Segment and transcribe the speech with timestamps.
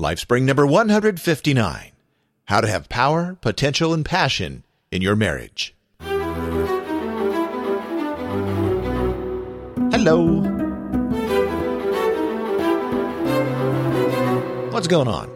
[0.00, 1.90] Lifespring number 159
[2.44, 5.74] How to Have Power, Potential, and Passion in Your Marriage.
[9.90, 10.42] Hello.
[14.70, 15.28] What's going on?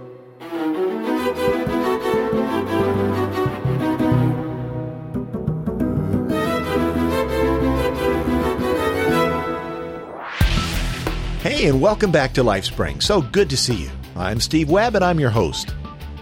[11.40, 13.02] Hey, and welcome back to LifeSpring.
[13.02, 13.90] So good to see you.
[14.22, 15.74] I'm Steve Webb, and I'm your host.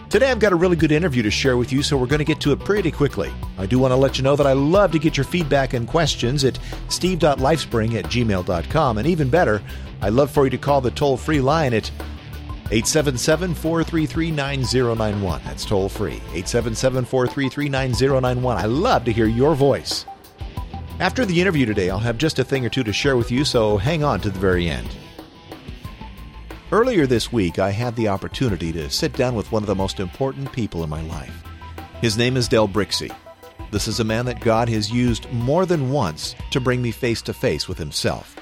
[0.09, 2.25] Today, I've got a really good interview to share with you, so we're going to
[2.25, 3.31] get to it pretty quickly.
[3.57, 5.87] I do want to let you know that I love to get your feedback and
[5.87, 8.97] questions at steve.lifespring at gmail.com.
[8.97, 9.61] And even better,
[10.01, 11.89] I love for you to call the toll free line at
[12.71, 15.41] 877 433 9091.
[15.45, 16.15] That's toll free.
[16.33, 18.57] 877 433 9091.
[18.57, 20.05] I love to hear your voice.
[20.99, 23.45] After the interview today, I'll have just a thing or two to share with you,
[23.45, 24.89] so hang on to the very end.
[26.73, 29.99] Earlier this week, I had the opportunity to sit down with one of the most
[29.99, 31.43] important people in my life.
[31.99, 33.13] His name is Del Brixey.
[33.71, 37.21] This is a man that God has used more than once to bring me face
[37.23, 38.37] to face with himself.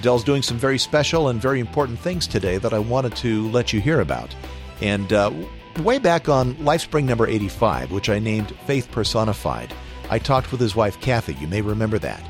[0.00, 3.72] Del's doing some very special and very important things today that I wanted to let
[3.72, 4.32] you hear about.
[4.80, 5.32] And uh,
[5.80, 9.74] way back on Lifespring number 85, which I named Faith Personified,
[10.08, 12.22] I talked with his wife Kathi, you may remember that,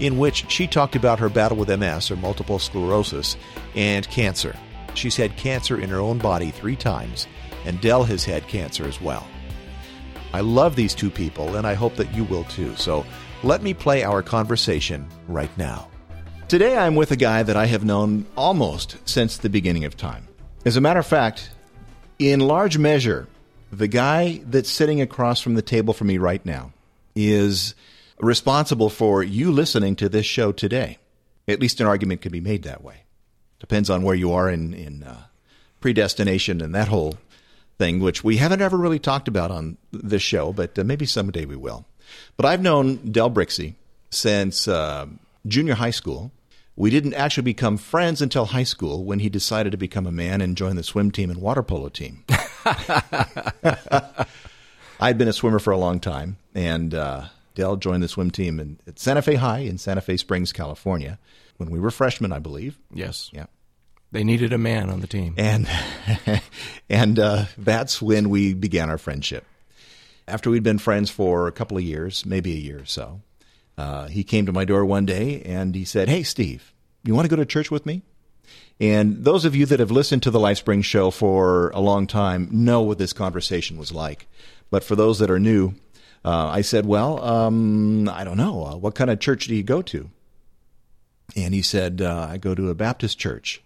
[0.00, 3.38] in which she talked about her battle with MS, or multiple sclerosis,
[3.74, 4.54] and cancer.
[4.96, 7.26] She's had cancer in her own body three times,
[7.64, 9.26] and Del has had cancer as well.
[10.32, 12.74] I love these two people, and I hope that you will too.
[12.76, 13.04] So
[13.42, 15.88] let me play our conversation right now.
[16.48, 20.26] Today I'm with a guy that I have known almost since the beginning of time.
[20.64, 21.50] As a matter of fact,
[22.18, 23.28] in large measure,
[23.72, 26.72] the guy that's sitting across from the table from me right now
[27.14, 27.74] is
[28.20, 30.98] responsible for you listening to this show today.
[31.48, 33.05] At least an argument could be made that way.
[33.58, 35.22] Depends on where you are in in uh,
[35.80, 37.16] predestination and that whole
[37.78, 41.44] thing, which we haven't ever really talked about on this show, but uh, maybe someday
[41.44, 41.84] we will.
[42.36, 43.74] But I've known Del Brixey
[44.10, 45.06] since uh,
[45.46, 46.32] junior high school.
[46.76, 50.42] We didn't actually become friends until high school when he decided to become a man
[50.42, 52.24] and join the swim team and water polo team.
[55.00, 58.60] I'd been a swimmer for a long time, and uh, Del joined the swim team
[58.60, 61.18] in, at Santa Fe High in Santa Fe Springs, California,
[61.56, 62.78] when we were freshmen, I believe.
[62.92, 63.30] Yes.
[63.32, 63.46] Yeah.
[64.12, 65.34] They needed a man on the team.
[65.36, 65.68] And
[66.88, 69.44] and uh, that's when we began our friendship.
[70.28, 73.20] After we'd been friends for a couple of years, maybe a year or so,
[73.78, 76.72] uh, he came to my door one day and he said, "Hey, Steve,
[77.04, 78.02] you want to go to church with me?"
[78.78, 82.48] And those of you that have listened to the LifeSpring show for a long time
[82.50, 84.28] know what this conversation was like.
[84.70, 85.74] But for those that are new,
[86.24, 88.64] uh, I said, "Well, um, I don't know.
[88.64, 90.10] Uh, what kind of church do you go to?"
[91.34, 93.62] And he said, uh, "I go to a Baptist church."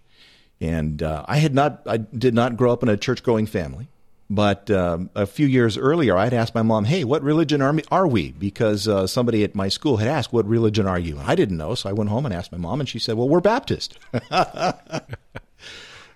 [0.59, 3.87] And uh, I had not, I did not grow up in a church going family.
[4.29, 8.07] But um, a few years earlier, I'd asked my mom, "Hey, what religion are, are
[8.07, 11.35] we?" Because uh, somebody at my school had asked, "What religion are you?" And I
[11.35, 13.41] didn't know, so I went home and asked my mom, and she said, "Well, we're
[13.41, 13.99] Baptist."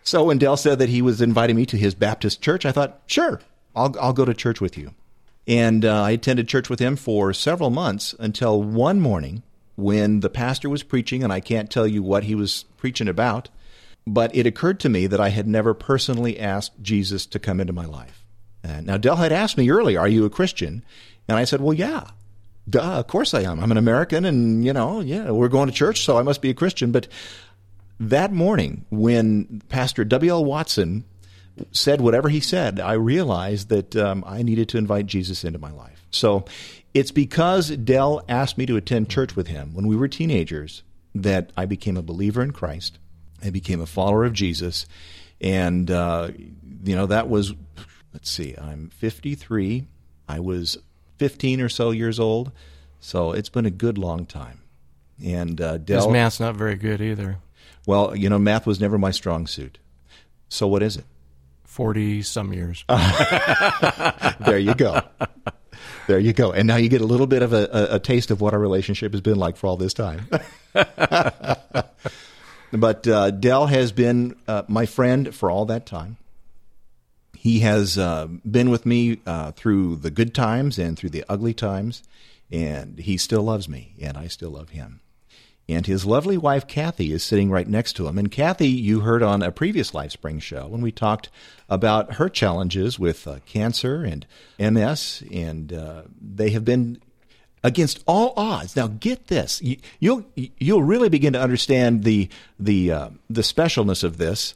[0.04, 3.02] so when Del said that he was inviting me to his Baptist church, I thought,
[3.06, 3.42] "Sure,
[3.76, 4.94] I'll I'll go to church with you."
[5.46, 9.44] And uh, I attended church with him for several months until one morning
[9.76, 13.50] when the pastor was preaching, and I can't tell you what he was preaching about
[14.08, 17.74] but it occurred to me that I had never personally asked Jesus to come into
[17.74, 18.24] my life.
[18.64, 20.84] And now, Del had asked me earlier, Are you a Christian?
[21.28, 22.06] And I said, Well, yeah.
[22.68, 23.60] Duh, of course I am.
[23.60, 26.50] I'm an American, and, you know, yeah, we're going to church, so I must be
[26.50, 26.92] a Christian.
[26.92, 27.08] But
[28.00, 30.44] that morning, when Pastor W.L.
[30.44, 31.06] Watson
[31.72, 35.72] said whatever he said, I realized that um, I needed to invite Jesus into my
[35.72, 36.08] life.
[36.10, 36.46] So
[36.96, 40.82] it's because Del asked me to attend church with him when we were teenagers
[41.14, 42.98] that I became a believer in Christ
[43.46, 44.86] I became a follower of Jesus,
[45.40, 46.32] and uh,
[46.84, 47.54] you know that was
[48.14, 49.86] let's see, I'm 53.
[50.28, 50.78] I was
[51.18, 52.52] 15 or so years old,
[53.00, 54.62] so it's been a good long time.
[55.24, 57.38] And uh, Del, His math's not very good either.
[57.86, 59.78] Well, you know, math was never my strong suit.
[60.50, 61.06] So what is it?
[61.64, 62.84] Forty some years.
[64.40, 65.02] there you go.
[66.08, 66.52] There you go.
[66.52, 68.60] And now you get a little bit of a, a, a taste of what our
[68.60, 70.28] relationship has been like for all this time.
[72.72, 76.18] But uh, Del has been uh, my friend for all that time.
[77.34, 81.54] He has uh, been with me uh, through the good times and through the ugly
[81.54, 82.04] times,
[82.52, 85.02] and he still loves me, and I still love him.
[85.68, 88.20] And his lovely wife, Kathi, is sitting right next to him.
[88.20, 91.30] And Kathi, you heard on a previous LifeSpring show when we talked
[91.68, 94.28] about her challenges with uh, cancer and
[94.60, 97.02] MS, and uh, they have been
[97.64, 98.76] against all odds.
[98.76, 102.30] Now, get this: you, will you'll really begin to understand the
[102.60, 104.54] the uh, the specialness of this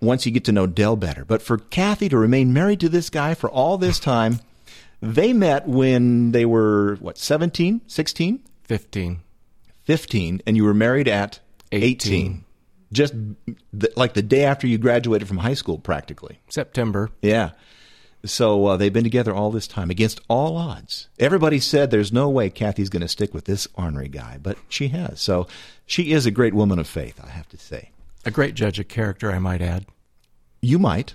[0.00, 1.24] once you get to know Del better.
[1.24, 4.40] But for Kathi to remain married to this guy for all this time,
[5.00, 8.40] they met when they were, what, 17, 16?
[8.64, 9.20] 15.
[9.84, 11.40] 15, and you were married at
[11.72, 12.12] 18.
[12.12, 12.44] 18.
[12.92, 13.14] Just
[13.78, 16.40] th- like the day after you graduated from high school, practically.
[16.48, 17.10] September.
[17.22, 17.50] Yeah.
[18.24, 21.08] So uh, they've been together all this time against all odds.
[21.18, 24.88] Everybody said there's no way Kathi's going to stick with this ornery guy, but she
[24.88, 25.20] has.
[25.20, 25.48] So
[25.86, 27.90] she is a great woman of faith, I have to say.
[28.24, 29.86] A great judge of character, I might add.
[30.60, 31.14] You might.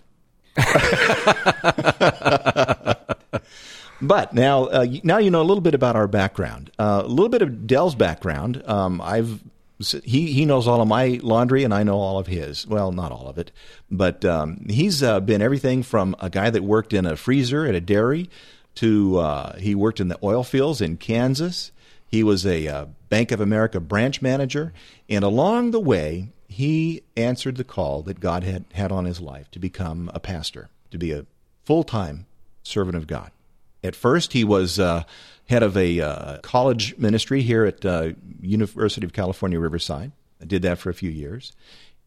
[4.01, 6.71] but now, uh, now you know a little bit about our background.
[6.77, 8.63] Uh, a little bit of Del's background.
[8.65, 9.41] Um, I've
[9.79, 12.65] he he knows all of my laundry, and I know all of his.
[12.65, 13.51] Well, not all of it,
[13.91, 17.75] but um, he's uh, been everything from a guy that worked in a freezer at
[17.75, 18.29] a dairy
[18.75, 21.71] to uh, he worked in the oil fields in Kansas.
[22.07, 24.73] He was a uh, Bank of America branch manager,
[25.09, 29.51] and along the way, he answered the call that God had had on his life
[29.51, 31.25] to become a pastor, to be a
[31.65, 32.25] full time
[32.63, 33.31] servant of God.
[33.83, 35.03] At first, he was uh,
[35.47, 38.09] head of a uh, college ministry here at uh,
[38.41, 40.11] University of California, Riverside.
[40.41, 41.53] I did that for a few years,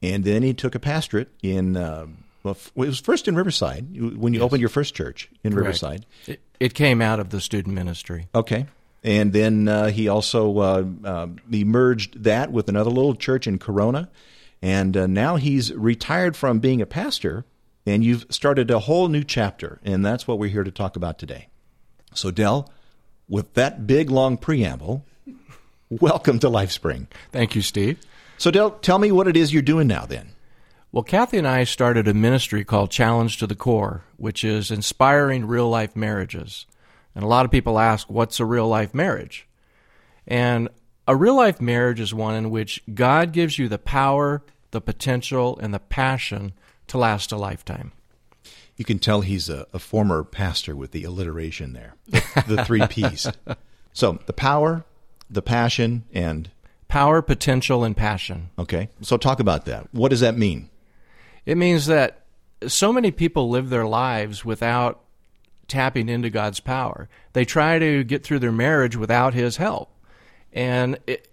[0.02, 1.76] and then he took a pastorate in.
[1.76, 2.06] Uh,
[2.42, 5.66] well, it was first in Riverside when you opened your first church in Correct.
[5.66, 6.06] Riverside.
[6.26, 8.28] It, it came out of the student ministry.
[8.34, 8.66] Okay.
[9.02, 13.58] And then uh, he also uh, uh, he merged that with another little church in
[13.58, 14.10] Corona,
[14.62, 17.44] and uh, now he's retired from being a pastor,
[17.86, 21.18] and you've started a whole new chapter, and that's what we're here to talk about
[21.18, 21.48] today.
[22.14, 22.70] So, Del,
[23.28, 25.04] with that big long preamble,
[25.88, 27.06] welcome to LifeSpring.
[27.32, 28.00] Thank you, Steve.
[28.38, 30.06] So, Del, tell me what it is you're doing now.
[30.06, 30.30] Then,
[30.92, 35.46] Well, Kathi and I started a ministry called Challenge to the Core, which is inspiring
[35.46, 36.66] real life marriages.
[37.14, 39.46] And a lot of people ask, what's a real life marriage?
[40.26, 40.68] And
[41.06, 45.58] a real life marriage is one in which God gives you the power, the potential,
[45.60, 46.52] and the passion
[46.88, 47.92] to last a lifetime.
[48.80, 52.86] You can tell he's a, a former pastor with the alliteration there, the, the three
[52.88, 53.30] P's.
[53.92, 54.84] So, the power,
[55.28, 56.48] the passion, and
[56.90, 58.50] Power, potential, and passion.
[58.58, 58.88] Okay.
[59.00, 59.86] So talk about that.
[59.92, 60.70] What does that mean?
[61.46, 62.24] It means that
[62.66, 65.00] so many people live their lives without
[65.68, 67.08] tapping into God's power.
[67.32, 69.94] They try to get through their marriage without His help.
[70.52, 71.28] And it,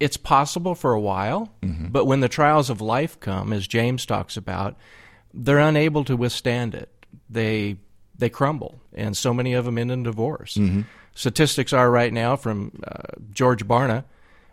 [0.00, 1.88] it's possible for a while, mm-hmm.
[1.88, 4.74] but when the trials of life come, as James talks about,
[5.34, 6.88] they're unable to withstand it.
[7.28, 7.76] They
[8.16, 10.56] they crumble, and so many of them end in divorce.
[11.14, 14.04] Statistics are right now from uh, George Barna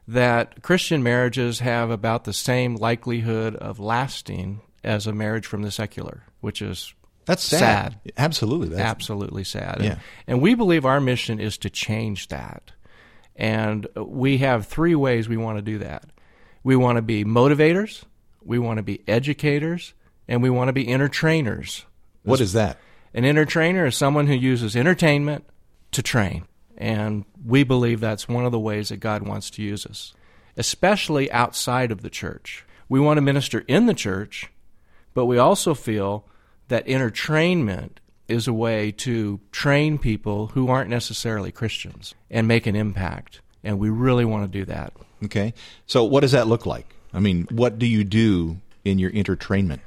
[0.08, 5.72] that Christian marriages have about the same likelihood of lasting as a marriage from the
[5.72, 6.94] secular, which is
[7.26, 7.60] That's sad.
[7.60, 8.00] Sad.
[8.18, 8.70] Absolutely.
[8.70, 9.78] That's, absolutely sad.
[9.80, 9.90] Yeah.
[9.92, 12.72] And, and we believe our mission is to change that.
[13.36, 16.06] And we have three ways we want to do that.
[16.64, 18.04] We want to be motivators,
[18.44, 19.94] we want to be educators,
[20.32, 21.86] and we want to be entertainers.
[22.24, 22.78] What is that?
[23.14, 25.44] An entertainer is someone who uses entertainment
[25.92, 26.46] to train.
[26.78, 30.14] And we believe that's one of the ways that God wants to use us,
[30.56, 32.66] especially outside of the church.
[32.88, 34.50] We want to minister in the church,
[35.14, 36.26] but we also feel
[36.70, 38.00] that entertainment
[38.30, 43.42] is a way to train people who aren't necessarily Christians and make an impact.
[43.66, 44.94] And we really want to do that.
[45.26, 45.54] Okay.
[45.88, 46.88] So what does that look like?
[47.14, 49.82] I mean, what do you do in your entertainment?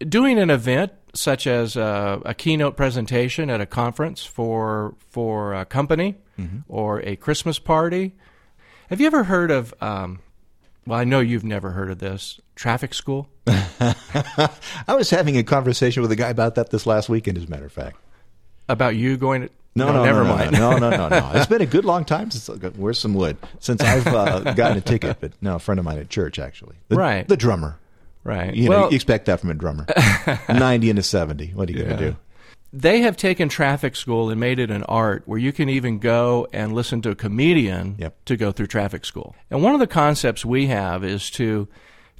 [0.00, 5.64] Doing an event such as a, a keynote presentation at a conference for for a
[5.64, 6.16] company
[6.68, 8.14] or a Christmas party.
[8.90, 9.72] Have you ever heard of?
[9.80, 10.18] Um,
[10.86, 13.28] well, I know you've never heard of this traffic school.
[13.46, 14.48] I
[14.88, 17.64] was having a conversation with a guy about that this last weekend, as a matter
[17.64, 17.96] of fact.
[18.68, 19.50] About you going to?
[19.76, 20.52] No, no, never no, no, mind.
[20.52, 21.30] No, no, no, no.
[21.34, 24.80] It's been a good long time since where's some wood since I've uh, gotten a
[24.80, 25.18] ticket.
[25.20, 27.26] But no, a friend of mine at church actually, the, Right.
[27.26, 27.78] The drummer.
[28.24, 28.54] Right.
[28.54, 29.86] You know, you expect that from a drummer.
[30.48, 31.48] Ninety and a seventy.
[31.48, 32.16] What are you going to do?
[32.76, 36.48] they have taken traffic school and made it an art where you can even go
[36.52, 38.24] and listen to a comedian Yep.
[38.24, 39.36] to go through traffic school.
[39.48, 41.68] And one of the concepts we have is to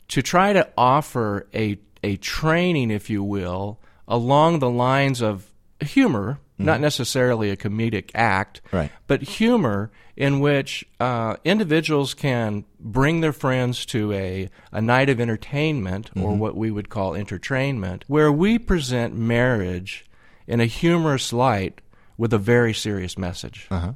[0.08, 6.38] to try to offer a a training, if you will, along the lines of humor,
[6.58, 8.90] not necessarily a comedic act, Right.
[9.06, 15.20] but humor in which uh, individuals can bring their friends to a, a night of
[15.20, 20.04] entertainment or what we would call entertainment, where we present marriage
[20.46, 21.80] in a humorous light
[22.16, 23.66] with a very serious message.
[23.70, 23.92] Uh huh.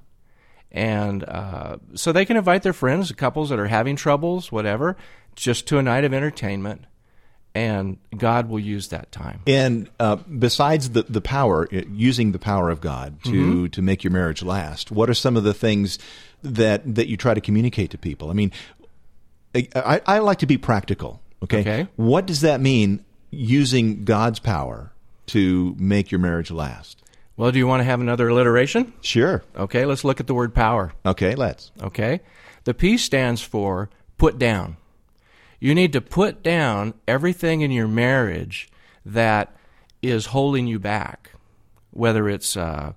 [0.72, 4.96] And uh, so they can invite their friends, couples that are having troubles, whatever,
[5.34, 6.84] just to a night of entertainment,
[7.66, 9.40] and God will use that time.
[9.46, 14.04] And uh, besides the the power, uh, using the power of God to to make
[14.04, 15.98] your marriage last, what are some of the things
[16.42, 18.30] that that you try to communicate to people?
[18.30, 18.52] I mean,
[19.54, 21.20] I, I, I like to be practical.
[21.40, 21.60] Okay?
[21.60, 21.88] Okay.
[21.94, 23.04] what does that mean?
[23.30, 24.92] using God's power
[25.26, 27.02] to make your marriage last?
[27.36, 28.92] Well, do you want to have another alliteration?
[29.00, 29.44] Sure.
[29.56, 30.92] Okay, let's look at the word power.
[31.06, 31.70] Okay, let's.
[31.80, 32.20] Okay?
[32.64, 34.76] The P stands for put down.
[35.60, 38.68] You need to put down everything in your marriage
[39.04, 39.56] that
[40.02, 41.32] is holding you back,
[41.90, 42.92] whether it's uh,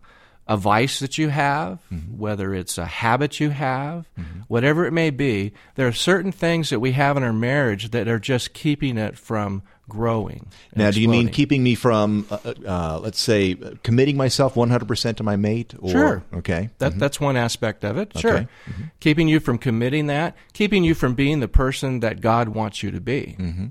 [0.52, 2.18] a vice that you have, mm-hmm.
[2.18, 4.42] whether it's a habit you have, mm-hmm.
[4.50, 5.54] whatever it may be.
[5.76, 9.18] There are certain things that we have in our marriage that are just keeping it
[9.18, 10.50] from growing.
[10.76, 10.92] Now, exploding.
[10.92, 15.24] do you mean keeping me from, uh, uh, uh let's say, committing myself 100% to
[15.24, 15.74] my mate?
[15.80, 16.24] Or, sure.
[16.34, 16.70] Okay.
[16.80, 17.00] That, mm-hmm.
[17.00, 18.12] That's one aspect of it.
[18.18, 18.34] Sure.
[18.34, 18.48] Okay.
[18.70, 18.84] Mm-hmm.
[19.00, 22.92] Keeping you from committing that, keeping you from being the person that God wants you
[22.92, 23.38] to be.
[23.40, 23.68] Mm-hmm.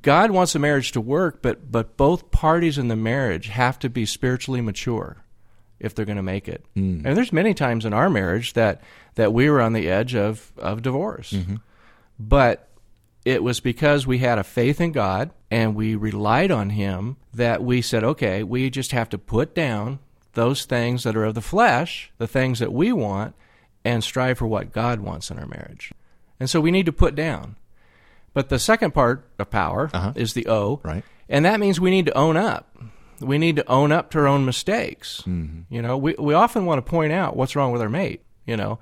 [0.00, 3.90] God wants a marriage to work, but, but both parties in the marriage have to
[3.90, 5.18] be spiritually mature
[5.80, 6.64] if they're going to make it.
[6.76, 7.04] Mm.
[7.04, 8.82] And there's many times in our marriage that,
[9.14, 11.32] that we were on the edge of, of divorce.
[11.32, 11.56] Mm-hmm.
[12.18, 12.68] But
[13.24, 17.62] it was because we had a faith in God and we relied on Him that
[17.62, 19.98] we said, okay, we just have to put down
[20.34, 23.34] those things that are of the flesh, the things that we want,
[23.84, 25.92] and strive for what God wants in our marriage.
[26.40, 27.56] And so we need to put down.
[28.34, 30.12] But the second part of power uh-huh.
[30.14, 30.80] is the O.
[30.82, 31.04] Right.
[31.28, 32.76] And that means we need to own up.
[33.20, 35.22] We need to own up to our own mistakes.
[35.26, 35.74] Mm-hmm.
[35.74, 38.22] You know, we, we often want to point out what's wrong with our mate.
[38.46, 38.78] You know,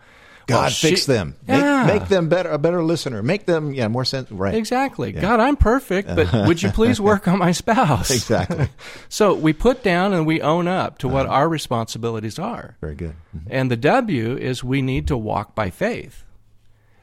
[0.47, 1.35] God, well, fix she, them.
[1.47, 1.87] Make, yeah.
[1.87, 3.21] make, them better, a better listener.
[3.21, 4.31] Make them, yeah, more sense.
[4.31, 4.55] Right.
[4.55, 5.13] Exactly.
[5.13, 5.21] Yeah.
[5.21, 8.11] God, I'm perfect, but would you please work on my spouse?
[8.11, 8.69] Exactly.
[9.09, 11.35] so we put down and we own up to what uh-huh.
[11.35, 12.77] our responsibilities are.
[12.81, 13.15] Very good.
[13.37, 13.49] Mm-hmm.
[13.51, 16.23] And the W is we need to walk by faith.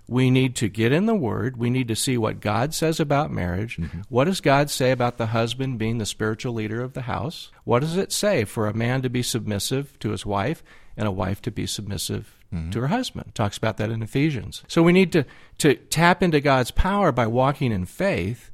[0.07, 1.57] We need to get in the Word.
[1.57, 3.77] We need to see what God says about marriage.
[3.77, 4.01] Mm-hmm.
[4.09, 7.51] What does God say about the husband being the spiritual leader of the house?
[7.63, 10.63] What does it say for a man to be submissive to his wife
[10.97, 12.69] and a wife to be submissive mm-hmm.
[12.71, 13.33] to her husband.
[13.33, 14.63] Talks about that in Ephesians.
[14.67, 15.25] So we need to,
[15.59, 18.51] to tap into God's power by walking in faith.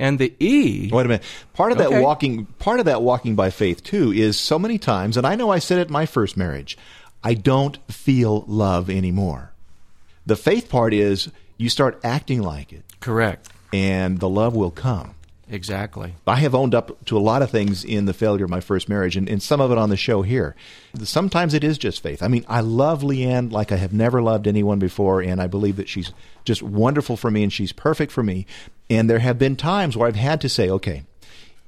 [0.00, 0.90] And the E.
[0.92, 1.24] Wait a minute.
[1.54, 1.92] Part of okay.
[1.92, 5.34] that walking, part of that walking by faith too, is so many times, and I
[5.34, 6.78] know I said it in my first marriage.
[7.24, 9.47] I don't feel love anymore.
[10.28, 12.84] The faith part is you start acting like it.
[13.00, 13.48] Correct.
[13.72, 15.14] And the love will come.
[15.48, 16.16] Exactly.
[16.26, 18.90] I have owned up to a lot of things in the failure of my first
[18.90, 20.54] marriage, and, and some of it on the show here.
[21.02, 22.22] Sometimes it is just faith.
[22.22, 25.76] I mean, I love Leanne like I have never loved anyone before, and I believe
[25.76, 26.12] that she's
[26.44, 28.44] just wonderful for me and she's perfect for me.
[28.90, 31.04] And there have been times where I've had to say, okay,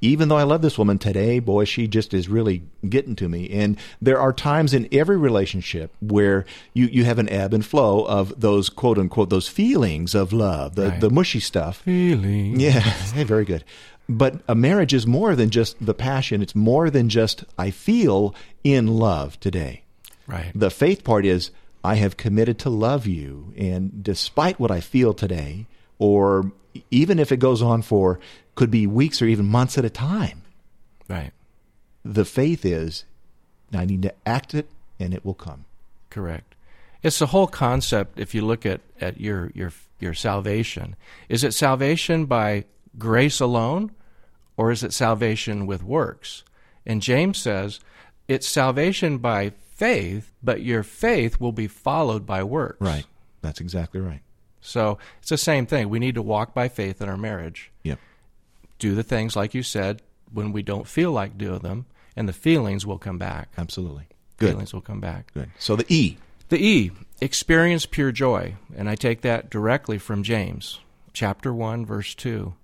[0.00, 3.50] even though I love this woman today, boy, she just is really getting to me.
[3.50, 8.04] And there are times in every relationship where you, you have an ebb and flow
[8.04, 11.00] of those quote unquote those feelings of love, the, right.
[11.00, 11.78] the mushy stuff.
[11.78, 12.60] Feelings.
[12.60, 12.80] Yeah,
[13.24, 13.64] very good.
[14.08, 16.42] But a marriage is more than just the passion.
[16.42, 19.84] It's more than just I feel in love today.
[20.26, 20.50] Right.
[20.54, 21.50] The faith part is
[21.84, 25.66] I have committed to love you, and despite what I feel today,
[25.98, 26.52] or
[26.90, 28.20] even if it goes on for
[28.54, 30.42] could be weeks or even months at a time.
[31.08, 31.32] Right.
[32.04, 33.04] The faith is
[33.72, 35.64] I need to act it and it will come.
[36.10, 36.54] Correct.
[37.02, 40.96] It's the whole concept if you look at, at your, your your salvation.
[41.28, 42.64] Is it salvation by
[42.98, 43.92] grace alone
[44.56, 46.42] or is it salvation with works?
[46.84, 47.80] And James says
[48.26, 52.80] it's salvation by faith, but your faith will be followed by works.
[52.80, 53.06] Right.
[53.42, 54.20] That's exactly right.
[54.60, 55.88] So it's the same thing.
[55.88, 57.70] We need to walk by faith in our marriage.
[57.82, 57.98] Yep.
[58.78, 60.02] Do the things, like you said,
[60.32, 61.86] when we don't feel like doing them,
[62.16, 63.48] and the feelings will come back.
[63.56, 64.08] Absolutely.
[64.36, 64.50] Good.
[64.50, 65.32] Feelings will come back.
[65.34, 65.50] Good.
[65.58, 66.18] So the E.
[66.48, 66.90] The E,
[67.20, 68.56] experience pure joy.
[68.76, 70.80] And I take that directly from James,
[71.12, 72.54] chapter 1, verse 2.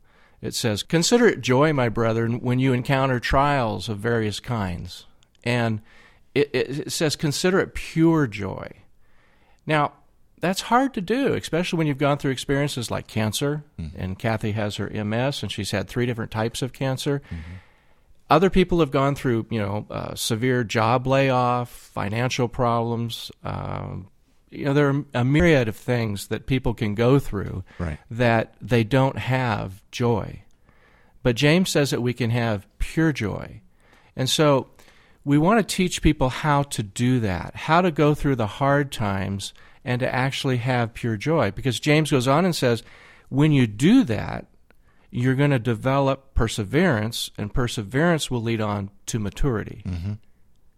[0.42, 5.06] It says, Consider it joy, my brethren, when you encounter trials of various kinds.
[5.44, 5.80] And
[6.34, 8.70] it, it says, Consider it pure joy.
[9.66, 9.92] Now,
[10.40, 13.64] that's hard to do, especially when you've gone through experiences like cancer.
[13.80, 14.00] Mm-hmm.
[14.00, 17.22] And Kathi has her MS, and she's had three different types of cancer.
[17.30, 17.52] Mm-hmm.
[18.28, 23.30] Other people have gone through, you know, uh, severe job layoff, financial problems.
[23.44, 24.08] Um,
[24.50, 27.98] you know, there are a myriad of things that people can go through right.
[28.10, 30.42] that they don't have joy.
[31.22, 33.60] But James says that we can have pure joy.
[34.16, 34.68] And so
[35.24, 38.92] we want to teach people how to do that, how to go through the hard
[38.92, 39.52] times
[39.86, 41.52] and to actually have pure joy.
[41.52, 42.82] Because James goes on and says,
[43.28, 44.46] when you do that,
[45.12, 49.82] you're going to develop perseverance, and perseverance will lead on to maturity.
[49.86, 50.12] Mm-hmm.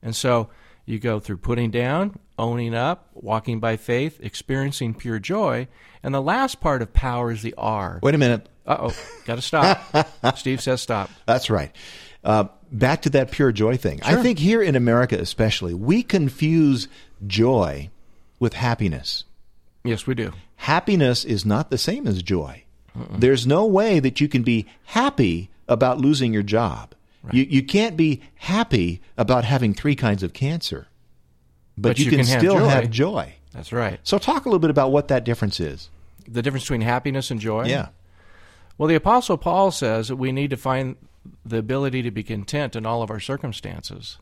[0.03, 0.50] And so
[0.85, 5.69] you go through putting down, owning up, walking by faith, experiencing pure joy.
[6.03, 8.00] And the last part of power is the R.
[8.03, 8.47] Wait a minute.
[8.67, 9.83] Uh oh, got to stop.
[10.37, 11.11] Steve says stop.
[11.25, 11.75] That's right.
[12.23, 14.00] Uh, back to that pure joy thing.
[14.00, 14.19] Sure.
[14.19, 16.88] I think here in America, especially, we confuse
[17.27, 17.91] joy
[18.38, 19.25] with happiness.
[19.85, 20.33] Yes, we do.
[20.57, 22.64] Happiness is not the same as joy.
[23.11, 26.95] There's no way that you can be happy about losing your job.
[27.30, 30.88] You, you can't be happy about having three kinds of cancer,
[31.76, 32.68] but, But you, you can, can have still joy.
[32.68, 33.35] have joy.
[33.52, 34.00] That's right.
[34.02, 35.90] So, talk a little bit about what that difference is.
[36.26, 37.66] The difference between happiness and joy.
[37.66, 37.88] Yeah.
[38.78, 40.97] Well, the Apostle Paul says that we need to find
[41.45, 44.18] the ability to be content in all of our circumstances.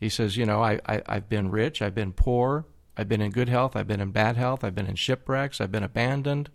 [0.00, 3.30] He says, you know, I, I, I've been rich, I've been poor, I've been in
[3.30, 6.50] good health, I've been in bad health, I've been in shipwrecks, I've been abandoned.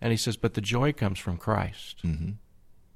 [0.00, 2.02] And he says, but the joy comes from Christ.
[2.04, 2.30] Mm-hmm.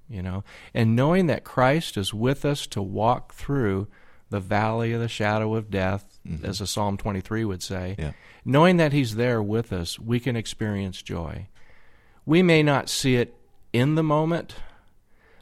[0.08, 3.88] You know, and knowing that Christ is with us to walk through
[4.30, 8.12] the valley of the shadow of death, as a Psalm 23 would say, Yeah.
[8.44, 11.48] knowing that he's there with us, we can experience joy.
[12.24, 13.34] We may not see it
[13.72, 14.54] in the moment,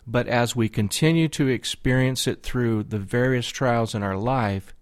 [0.07, 4.75] but as we continue to experience it through the various trials in our life,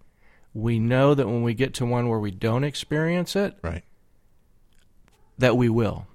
[0.59, 3.83] we know that when we get to one where we don't experience it, Right.
[5.37, 6.05] that we will.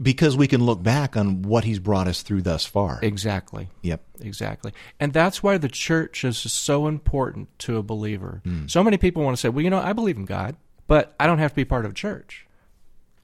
[0.00, 3.00] Because we can look back on what he's brought us through thus far.
[3.02, 3.68] Exactly.
[3.82, 4.02] Yep.
[4.20, 4.72] Exactly.
[4.98, 8.40] And that's why the church is so important to a believer.
[8.44, 8.66] Hmm.
[8.66, 10.56] So many people want to say, well, you know, I believe in God,
[10.86, 12.46] but I don't have to be part of a church.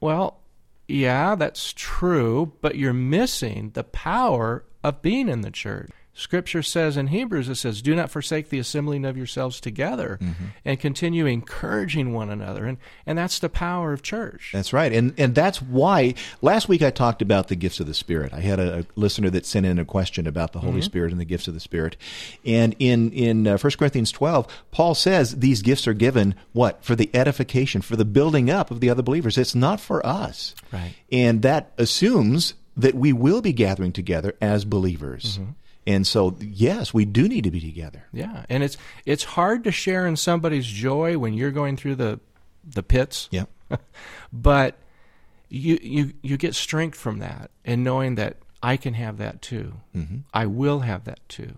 [0.01, 0.41] Well,
[0.87, 5.91] yeah, that's true, but you're missing the power of being in the church.
[6.19, 10.45] Scripture says in Hebrews, it says, Do not forsake the assembling of yourselves together mm-hmm.
[10.65, 12.65] and continue encouraging one another.
[12.65, 14.51] And, and that's the power of church.
[14.55, 14.93] That's right.
[14.95, 18.33] And and that's why last week I talked about the gifts of the Spirit.
[18.33, 20.83] I had a, a listener that sent in a question about the Holy mm-hmm.
[20.83, 21.99] Spirit and the gifts of the Spirit.
[22.47, 26.83] And in in uh, 1 Corinthians 12, Paul says these gifts are given what?
[26.83, 29.37] For the edification, for the building up of the other believers.
[29.37, 30.55] It's not for us.
[30.73, 30.95] Right.
[31.13, 35.39] And that assumes that we will be gathering together as believers.
[35.39, 35.51] Mm-hmm.
[35.87, 38.05] And so yes, we do need to be together.
[38.13, 42.21] Yeah, and it's it's hard to share in somebody's joy when you're going through the
[42.65, 43.29] the pits.
[43.31, 43.49] Yep.
[44.33, 44.77] but
[45.49, 49.75] you you you get strength from that and knowing that I can have that too.
[49.95, 50.19] Mm-hmm.
[50.35, 51.53] I will have that too.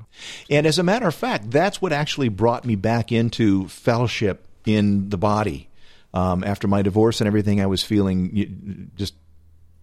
[0.50, 5.08] And as a matter of fact, that's what actually brought me back into fellowship in
[5.08, 5.68] the body.
[6.12, 9.14] Um, after my divorce and everything, I was feeling just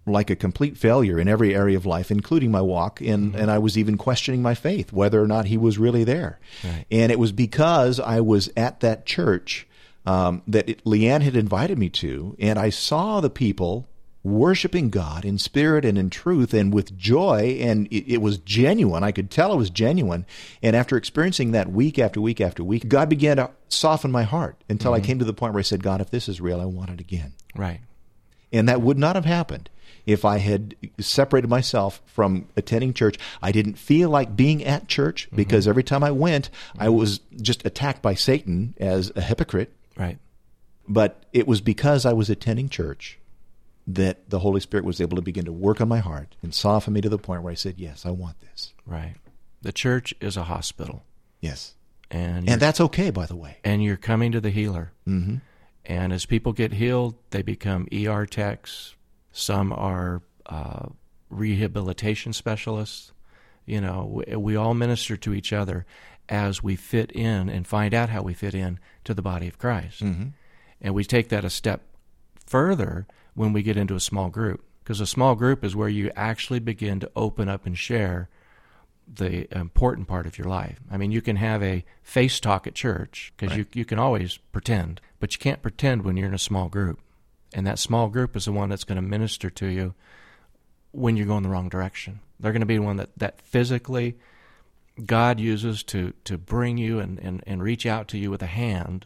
[0.06, 3.58] like a complete failure in every area of life, including my walk, and, and I
[3.58, 6.40] was even questioning my faith, whether or not he was really there.
[6.64, 6.86] Right.
[6.92, 9.68] And it was because I was at that church
[10.06, 13.88] um, that it, Leanne had invited me to, and I saw the people
[14.24, 19.04] worshiping God in spirit and in truth and with joy, and it, it was genuine.
[19.04, 20.26] I could tell it was genuine.
[20.62, 24.64] And after experiencing that week after week after week, God began to soften my heart
[24.70, 26.66] until I came to the point where I said, God, if this is real, I
[26.66, 27.34] want it again.
[27.56, 27.82] Right.
[28.52, 29.70] And that would not have happened
[30.06, 33.18] if I had separated myself from attending church.
[33.42, 37.66] I didn't feel like being at church because every time I went, I was just
[37.66, 39.74] attacked by Satan as a hypocrite.
[39.98, 40.18] Right.
[40.88, 43.18] But it was because I was attending church
[43.88, 46.94] that the Holy Spirit was able to begin to work on my heart and soften
[46.94, 48.74] me to the point where I said, Yes, I want this.
[48.86, 49.16] Right.
[49.62, 51.04] The church is a hospital,
[51.42, 51.74] Yes.
[52.12, 53.58] and And that's okay, by the way.
[53.64, 54.92] and you're coming to the healer.
[55.08, 55.38] Mm-hmm.
[55.88, 58.96] And as people get healed, they become ER techs.
[59.38, 60.88] Some are uh,
[61.30, 63.12] rehabilitation specialists.
[63.66, 65.86] You know, we, we all minister to each other
[66.30, 69.58] as we fit in and find out how we fit in to the body of
[69.58, 70.02] Christ.
[70.02, 70.28] Mm-hmm.
[70.80, 71.82] And we take that a step
[72.46, 76.12] further when we get into a small group, because a small group is where you
[76.16, 78.30] actually begin to open up and share
[79.14, 80.80] the important part of your life.
[80.90, 84.38] I mean, you can have a face talk at church because you, you can always
[84.54, 87.02] pretend, but you can't pretend when you're in a small group.
[87.56, 89.96] And that small group is the one that's going to minister to you
[90.92, 92.20] when you're going the wrong direction.
[92.40, 94.18] They're going to be the one that, that physically
[95.04, 98.48] God uses to, to bring you and, and, and reach out to you with a
[98.48, 99.06] hand.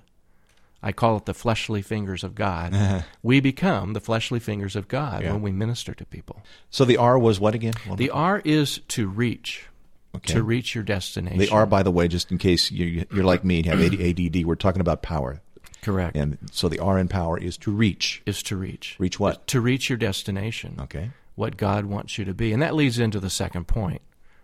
[0.82, 3.04] I call it the fleshly fingers of God.
[3.24, 5.34] we become the fleshly fingers of God Yeah.
[5.34, 6.42] when we minister to people.
[6.72, 7.74] So the R was what again?
[7.98, 9.68] The R is to reach,
[10.16, 10.34] Okay.
[10.34, 11.38] to reach your destination.
[11.38, 14.44] The R, by the way, just in case you, you're like me, and have ADD,
[14.44, 15.42] we're talking about power.
[15.82, 18.22] Correct And so the R in power is to reach.
[18.26, 18.96] is to reach.
[19.00, 19.48] Reach what?
[19.48, 20.78] To reach your destination.
[20.80, 21.12] Okay.
[21.36, 24.02] What God wants you to be, and that leads into the second point,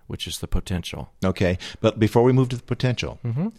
[0.08, 1.12] which is the potential.
[1.24, 1.58] Okay.
[1.82, 3.50] But before we move to the potential, mm-hmm.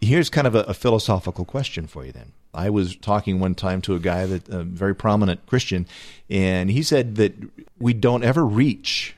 [0.00, 2.32] here's kind of a, a philosophical question for you then.
[2.52, 5.86] I was talking one time to a guy that a very prominent Christian,
[6.30, 7.34] and he said that
[7.78, 9.14] we don't ever reach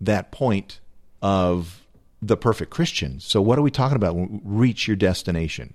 [0.00, 0.80] that point
[1.22, 1.82] of
[2.20, 3.20] the perfect Christian.
[3.20, 4.14] So what are we talking about?
[4.14, 5.74] when we Reach your destination.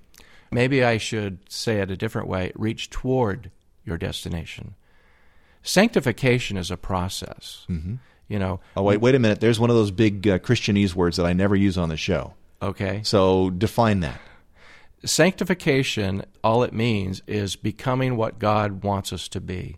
[0.51, 3.51] Maybe I should say it a different way reach toward
[3.85, 4.75] your destination.
[5.63, 7.65] Sanctification is a process.
[7.69, 7.95] Mm-hmm.
[8.27, 9.39] You know, Oh wait, wait a minute.
[9.39, 12.33] There's one of those big uh, Christianese words that I never use on the show.
[12.61, 13.01] okay?
[13.03, 14.19] So define that.
[15.05, 19.77] Sanctification, all it means is becoming what God wants us to be.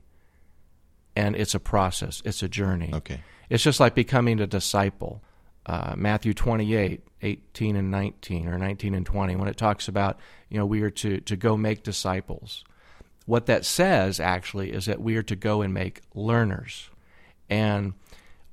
[1.15, 2.91] And it's a process, it's a journey.
[2.93, 3.21] Okay.
[3.49, 5.23] It's just like becoming a disciple.
[5.65, 10.57] uh, Matthew 28, 18 and 19, or 19 and 20, when it talks about, you
[10.57, 12.63] know, we are to, to go make disciples.
[13.25, 16.89] What that says actually is that we are to go and make learners.
[17.49, 17.93] And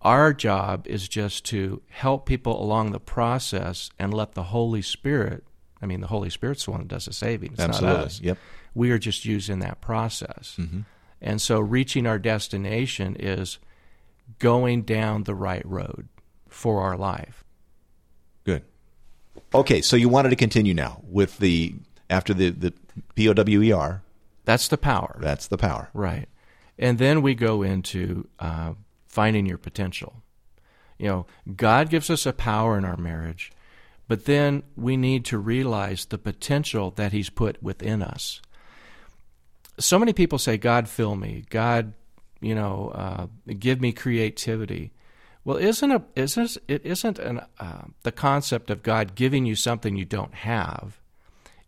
[0.02, 5.44] our job is just to help people along the process and let the Holy Spirit,
[5.80, 7.52] I mean, the Holy Spirit's the one that does the saving.
[7.52, 7.96] It's Absolutely.
[7.96, 8.20] not us.
[8.20, 8.38] Yep.
[8.74, 10.56] We are just using that process.
[10.58, 10.80] Mm-hmm.
[11.20, 13.58] And so reaching our destination is
[14.38, 16.08] going down the right road
[16.48, 17.44] for our life.
[18.46, 18.62] Good.
[19.54, 21.74] Okay, so you wanted to continue now with the
[22.08, 22.72] after the the
[23.16, 24.02] P O W E R.
[24.44, 25.18] That's the power.
[25.20, 25.90] That's the power.
[25.92, 26.28] Right.
[26.78, 28.74] And then we go into uh,
[29.08, 30.22] finding your potential.
[30.98, 33.50] You know, God gives us a power in our marriage,
[34.08, 38.40] but then we need to realize the potential that He's put within us.
[39.78, 41.44] So many people say, God, fill me.
[41.50, 41.92] God,
[42.40, 43.26] you know, uh,
[43.58, 44.92] give me creativity.
[45.46, 49.94] Well, isn't a, isn't it isn't an, uh, the concept of God giving you something
[49.94, 50.98] you don't have?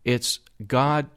[0.03, 1.07] It's God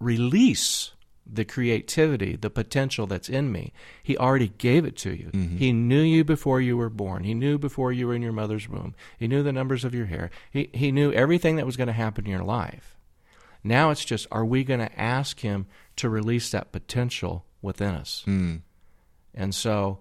[0.00, 0.92] release
[1.30, 3.70] the creativity, the potential that's in me.
[4.02, 5.30] He already gave it to you.
[5.58, 7.22] He knew you before you were born.
[7.24, 8.94] He knew before you were in your mother's womb.
[9.18, 10.30] He knew the numbers of your hair.
[10.50, 12.96] He, he knew everything that was going to happen in your life.
[13.62, 18.22] Now it's just, are we going to ask Him to release that potential within us?
[19.34, 19.98] And so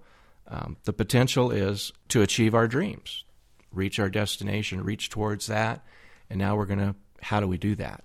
[0.47, 3.23] um, the potential is to achieve our dreams,
[3.71, 5.83] reach our destination, reach towards that.
[6.29, 8.03] And now we're going to, how do we do that?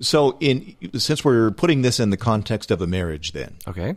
[0.00, 3.96] So, in since we're putting this in the context of a marriage, then Okay.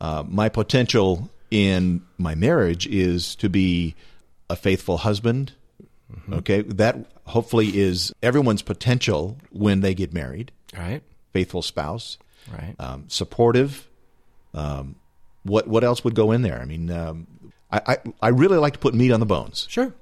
[0.00, 3.94] uh, my potential in my marriage is to be
[4.50, 5.52] a faithful husband.
[6.32, 6.96] Okay, that
[7.26, 10.52] hopefully is everyone's potential when they get married.
[10.76, 11.02] Right.
[11.34, 12.16] Faithful spouse,
[12.50, 12.74] Right.
[12.78, 13.86] um, supportive.
[14.54, 14.94] Um,
[15.48, 16.60] what what else would go in there?
[16.60, 17.26] I mean, um,
[17.70, 19.66] I, I I really like to put meat on the bones.
[19.68, 19.92] Sure.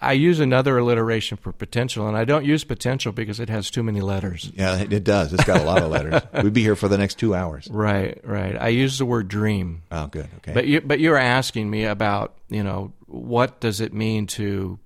[0.00, 3.82] I use another alliteration for potential, and I don't use potential because it has too
[3.82, 4.52] many letters.
[4.54, 5.32] Yeah, it does.
[5.32, 6.22] It's got a lot of letters.
[6.42, 7.66] We'd be here for the next two hours.
[7.70, 8.60] Right, right.
[8.60, 9.82] I use the word dream.
[9.90, 10.28] Oh, good.
[10.38, 10.52] Okay.
[10.52, 14.78] But you but you're asking me about, you know, what does it mean to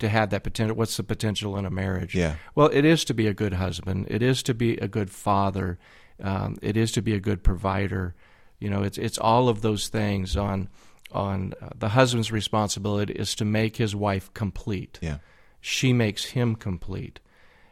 [0.00, 2.14] to have that potential what's the potential in a marriage?
[2.14, 2.36] Yeah.
[2.54, 4.06] Well, it is to be a good husband.
[4.10, 5.78] It is to be a good father.
[6.22, 8.14] Um, it is to be a good provider.
[8.58, 10.68] You know, it's it's all of those things on
[11.12, 14.98] on uh, the husband's responsibility is to make his wife complete.
[15.00, 15.18] yeah.
[15.60, 17.20] she makes him complete.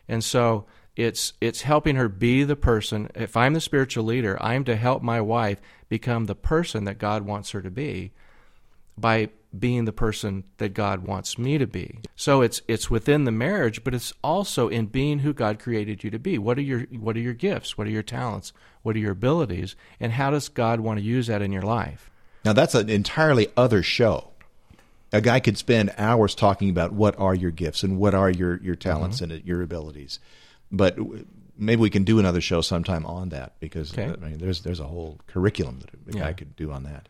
[0.09, 0.66] And so
[0.97, 3.11] it's it's helping her be the person.
[3.14, 7.23] If I'm the spiritual leader, I'm to help my wife become the person that God
[7.23, 8.12] wants her to be
[8.97, 11.99] by being the person that God wants me to be.
[12.16, 16.11] So it's it's within the marriage, but it's also in being who God created you
[16.11, 16.38] to be.
[16.38, 17.77] What are your what are your gifts?
[17.77, 18.53] What are your talents?
[18.85, 19.75] What are your abilities?
[19.99, 22.09] And how does God want to use that in your life?
[22.44, 24.29] Now that's an entirely other show.
[25.12, 28.61] A guy could spend hours talking about what are your gifts and what are your
[28.62, 29.33] your talents mm-hmm.
[29.33, 30.20] and your abilities,
[30.70, 30.97] but
[31.57, 34.12] maybe we can do another show sometime on that because Okay.
[34.12, 36.33] I mean, there's there's a whole curriculum that a guy Yeah.
[36.33, 37.09] could do on that.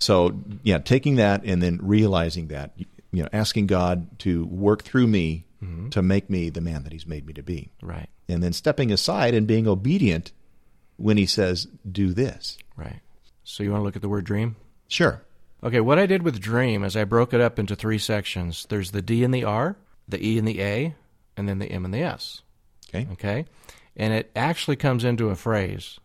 [0.00, 2.72] So yeah, taking that and then realizing that
[3.10, 5.88] you know, asking God to work through me mm-hmm.
[5.90, 8.08] to make me the man that He's made me to be, Right.
[8.28, 10.32] and then stepping aside and being obedient
[10.98, 12.58] when He says do this.
[12.76, 13.00] Right.
[13.44, 14.56] So you want to look at the word dream?
[14.88, 15.22] Sure.
[15.64, 18.66] Okay, what I did with Dream is I broke it up into three sections.
[18.68, 20.94] There's the D and the R, the E and the A,
[21.36, 22.42] and then the M and the S.
[22.88, 23.08] Okay.
[23.12, 23.46] Okay?
[23.96, 25.98] And it actually comes into a phrase.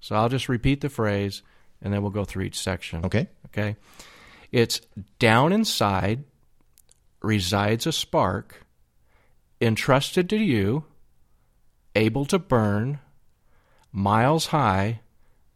[0.00, 1.42] So I'll just repeat the phrase
[1.80, 3.04] and then we'll go through each section.
[3.06, 3.28] Okay.
[3.46, 3.76] Okay?
[4.52, 4.80] It's
[5.18, 6.24] down inside
[7.22, 8.64] resides a spark
[9.60, 10.84] entrusted to you,
[11.94, 13.00] able to burn,
[13.92, 15.00] miles high,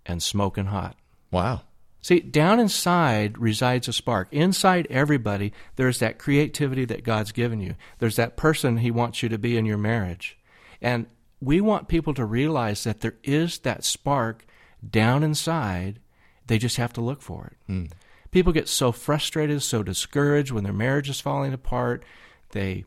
[0.07, 0.97] and smoking hot.
[1.31, 1.63] Wow.
[2.01, 4.29] See, down inside resides a spark.
[4.33, 7.77] Inside everybody, there's that creativity that God's given you.
[7.99, 10.37] There's that person He wants you to be in your marriage.
[10.81, 11.07] And
[11.41, 14.45] we want people to realize that there is that spark
[14.89, 16.01] down inside.
[16.49, 17.57] They just have to look for it.
[17.67, 17.85] Hmm.
[18.33, 22.03] People get so frustrated, so discouraged when their marriage is falling apart.
[22.51, 22.85] They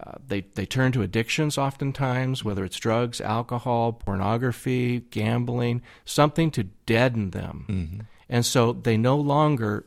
[0.00, 6.64] uh, they they turn to addictions oftentimes, whether it's drugs, alcohol, pornography, gambling, something to
[6.86, 8.06] deaden them.
[8.28, 9.86] And so they no longer,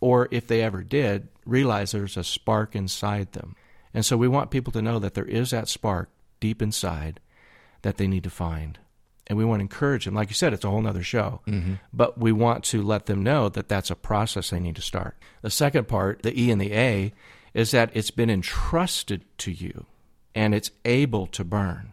[0.00, 3.54] or if they ever did, realize there's a spark inside them.
[3.94, 6.08] And so we want people to know that there is that spark
[6.40, 7.20] deep inside
[7.82, 8.78] that they need to find.
[9.28, 10.14] And we want to encourage them.
[10.14, 11.42] Like you said, it's a whole other show.
[11.92, 15.16] But we want to let them know that that's a process they need to start.
[15.42, 17.12] The second part, the E and the A,
[17.54, 19.86] is that it's been entrusted to you
[20.34, 21.92] and it's able to burn.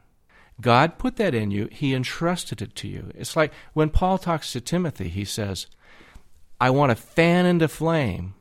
[0.62, 3.12] God put that in you, He entrusted it to you.
[3.16, 5.68] It's like when Paul talks to Timothy, he says,
[6.60, 8.34] I want to fan into flame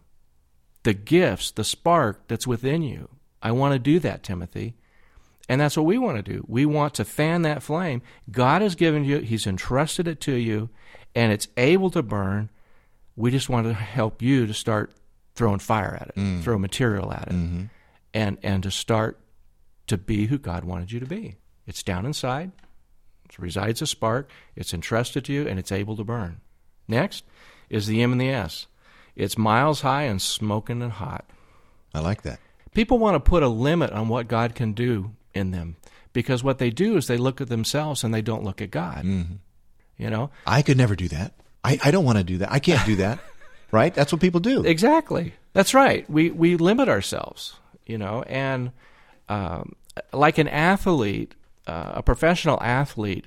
[0.82, 3.08] the gifts, the spark that's within you.
[3.42, 4.74] I want to do that, Timothy.
[5.48, 6.44] And that's what we want to do.
[6.48, 8.02] We want to fan that flame.
[8.30, 10.68] God has given you, He's entrusted it to you,
[11.14, 12.50] and it's able to burn.
[13.16, 14.92] We just want to help you to start
[15.38, 16.42] throwing fire at it, mm.
[16.42, 17.64] throw material at it, mm-hmm.
[18.12, 19.20] and, and to start
[19.86, 21.36] to be who God wanted you to be.
[21.64, 22.50] It's down inside,
[23.24, 26.40] it resides a spark, it's entrusted to you, and it's able to burn.
[26.88, 27.24] Next
[27.70, 28.66] is the M and the S.
[29.14, 31.24] It's miles high and smoking and hot.
[31.94, 32.40] I like that.
[32.74, 35.76] People want to put a limit on what God can do in them
[36.12, 39.04] because what they do is they look at themselves and they don't look at God.
[39.04, 39.34] Mm-hmm.
[39.98, 41.34] You know, I could never do that.
[41.62, 42.52] I, I don't want to do that.
[42.52, 43.18] I can't do that.
[43.70, 43.94] right?
[43.94, 44.64] That's what people do.
[44.64, 45.34] Exactly.
[45.52, 46.08] That's right.
[46.10, 47.54] We we limit ourselves.
[47.86, 48.72] You know, and
[49.30, 49.74] um,
[50.12, 51.34] like an athlete,
[51.66, 53.26] uh, a professional athlete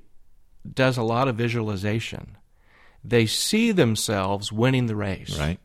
[0.71, 2.37] does a lot of visualization.
[3.03, 5.37] They see themselves winning the race.
[5.39, 5.59] Right.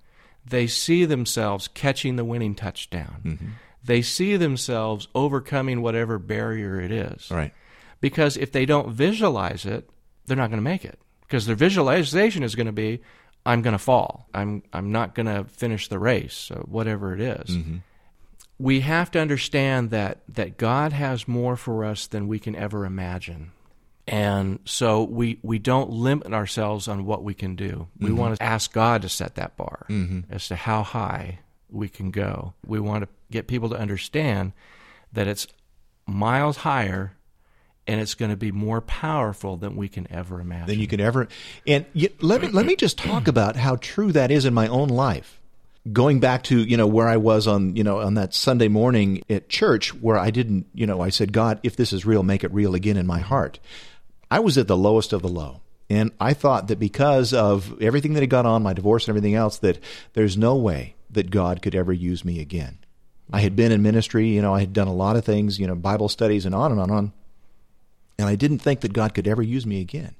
[0.48, 3.20] They see themselves catching the winning touchdown.
[3.24, 3.48] Mm-hmm
[3.86, 7.30] they see themselves overcoming whatever barrier it is.
[7.30, 7.52] Right.
[8.00, 9.88] Because if they don't visualize it,
[10.26, 10.98] they're not going to make it.
[11.22, 13.00] Because their visualization is going to be,
[13.46, 14.28] I'm going to fall.
[14.34, 17.50] I'm I'm not going to finish the race, whatever it is.
[17.50, 17.76] Mm-hmm.
[18.58, 22.84] We have to understand that that God has more for us than we can ever
[22.84, 23.52] imagine.
[24.08, 27.88] And so we, we don't limit ourselves on what we can do.
[27.98, 28.16] We mm-hmm.
[28.16, 30.32] want to ask God to set that bar mm-hmm.
[30.32, 32.54] as to how high we can go.
[32.64, 34.52] We want to get people to understand
[35.12, 35.48] that it's
[36.06, 37.15] miles higher
[37.86, 40.66] and it's going to be more powerful than we can ever imagine.
[40.66, 41.28] Than you can ever.
[41.66, 44.68] And you, let me let me just talk about how true that is in my
[44.68, 45.40] own life.
[45.92, 49.22] Going back to you know where I was on you know on that Sunday morning
[49.30, 52.42] at church where I didn't you know I said God if this is real make
[52.42, 53.60] it real again in my heart.
[54.30, 55.60] I was at the lowest of the low.
[55.88, 59.36] And I thought that because of everything that had gone on, my divorce and everything
[59.36, 59.78] else, that
[60.14, 62.78] there's no way that God could ever use me again.
[63.32, 65.66] I had been in ministry, you know, I had done a lot of things, you
[65.66, 67.12] know, Bible studies and on and on and on.
[68.18, 70.14] And I didn't think that God could ever use me again.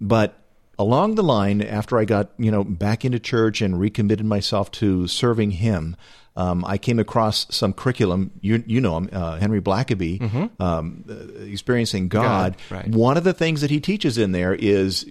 [0.00, 0.38] But
[0.78, 5.06] along the line, after I got, you know, back into church and recommitted myself to
[5.06, 5.96] serving Him,
[6.36, 8.32] um, I came across some curriculum.
[8.40, 10.62] You, you know him, uh, Henry Blackaby, mm-hmm.
[10.62, 12.56] um, uh, experiencing God.
[12.56, 12.88] God right.
[12.88, 15.10] One of the things that he teaches in there is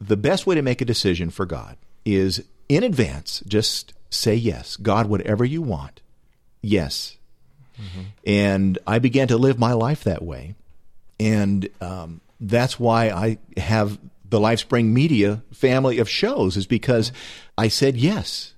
[0.00, 3.44] the best way to make a decision for God is in advance.
[3.46, 6.00] Just say yes, God, whatever you want
[6.66, 7.16] yes.
[7.80, 8.00] Mm-hmm.
[8.26, 10.54] And I began to live my life that way.
[11.18, 13.98] And um, that's why I have
[14.28, 17.12] the LifeSpring Media family of shows, is because
[17.56, 18.54] I said yes.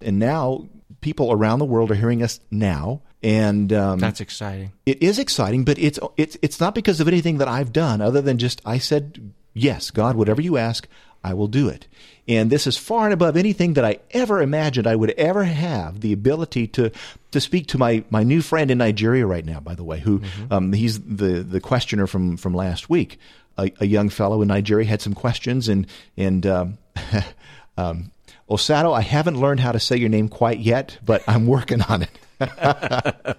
[0.00, 0.68] And now
[1.00, 3.02] people around the world are hearing us now.
[3.22, 4.72] And um, that's exciting.
[4.84, 8.20] It is exciting, but it's it's it's not because of anything that I've done, other
[8.20, 10.88] than just I said yes, God, whatever you ask,
[11.24, 11.86] I will do it.
[12.28, 16.00] And this is far and above anything that I ever imagined I would ever have
[16.00, 16.90] the ability to
[17.32, 20.20] to speak to my, my new friend in Nigeria right now, by the way, who
[20.20, 20.52] mm-hmm.
[20.52, 23.18] um, he's the, the questioner from, from last week.
[23.58, 26.78] A, a, young fellow in Nigeria had some questions, and and um,
[27.76, 28.10] um,
[28.48, 32.02] Osato, I haven't learned how to say your name quite yet, but I'm working on
[32.02, 33.36] it.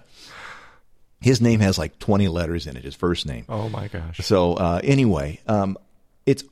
[1.20, 3.44] his name has like 20 letters in it, his first name.
[3.48, 4.18] Oh my gosh.
[4.18, 5.76] So uh, anyway, um,
[6.26, 6.44] it's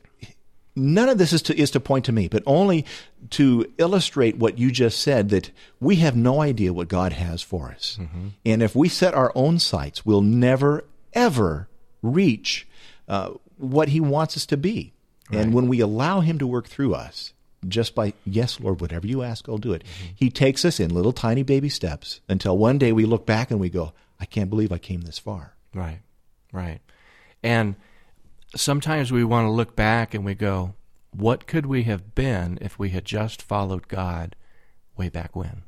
[0.74, 2.84] none of this is to, is to point to me, but only
[3.30, 7.70] to illustrate what you just said that we have no idea what God has for
[7.70, 7.98] us.
[8.00, 8.28] Mm-hmm.
[8.44, 11.68] And if we set our own sights, we'll never, ever
[12.02, 12.66] reach
[13.08, 14.92] uh, what He wants us to be.
[15.30, 15.40] Right.
[15.40, 17.32] And when we allow Him to work through us,
[17.68, 20.12] just by, yes, Lord, whatever you ask, I'll do it, mm-hmm.
[20.16, 23.60] He takes us in little tiny baby steps until one day we look back and
[23.60, 25.54] we go, I can't believe I came this far.
[25.74, 26.00] Right,
[26.52, 26.80] right.
[27.42, 27.76] And
[28.54, 30.74] sometimes we want to look back and we go,
[31.10, 34.34] what could we have been if we had just followed God
[34.96, 35.62] way back when?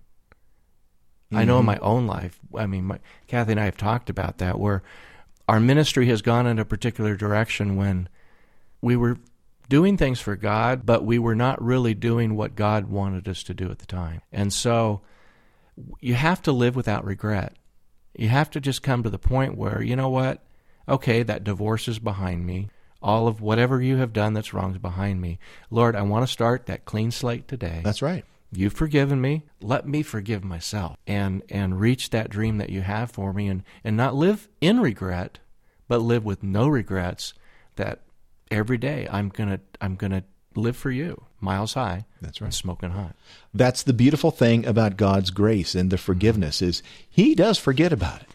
[1.31, 1.37] Mm-hmm.
[1.37, 1.67] I know in mm-hmm.
[1.67, 4.83] my own life, I mean, my, Kathi and I have talked about that, where
[5.49, 8.09] our ministry has gone in a particular direction when
[8.81, 9.19] we were
[9.69, 13.55] doing things for God, but we were not really doing what God wanted us to
[13.55, 14.21] do at the time.
[14.33, 15.01] And so
[16.01, 17.55] you have to live without regret.
[18.17, 20.45] You have to just come to the point where, you know what?
[20.89, 22.69] Okay, that divorce is behind me
[23.05, 25.39] all of whatever you have done that's wrong is behind me.
[25.71, 27.83] Lord, I want to start that clean slate today.
[27.85, 28.25] That's right.
[28.51, 29.43] You've forgiven me.
[29.61, 33.63] Let me forgive myself and and reach that dream that you have for me and
[33.85, 35.39] and not live in regret,
[35.87, 37.35] but live with no regrets
[37.77, 38.01] that
[38.51, 42.55] every day I'm going to I'm going to live for you miles high that's right
[42.55, 43.17] smoking hot
[43.53, 48.23] that's the beautiful thing about god's grace and the forgiveness is he does forget about
[48.23, 48.29] it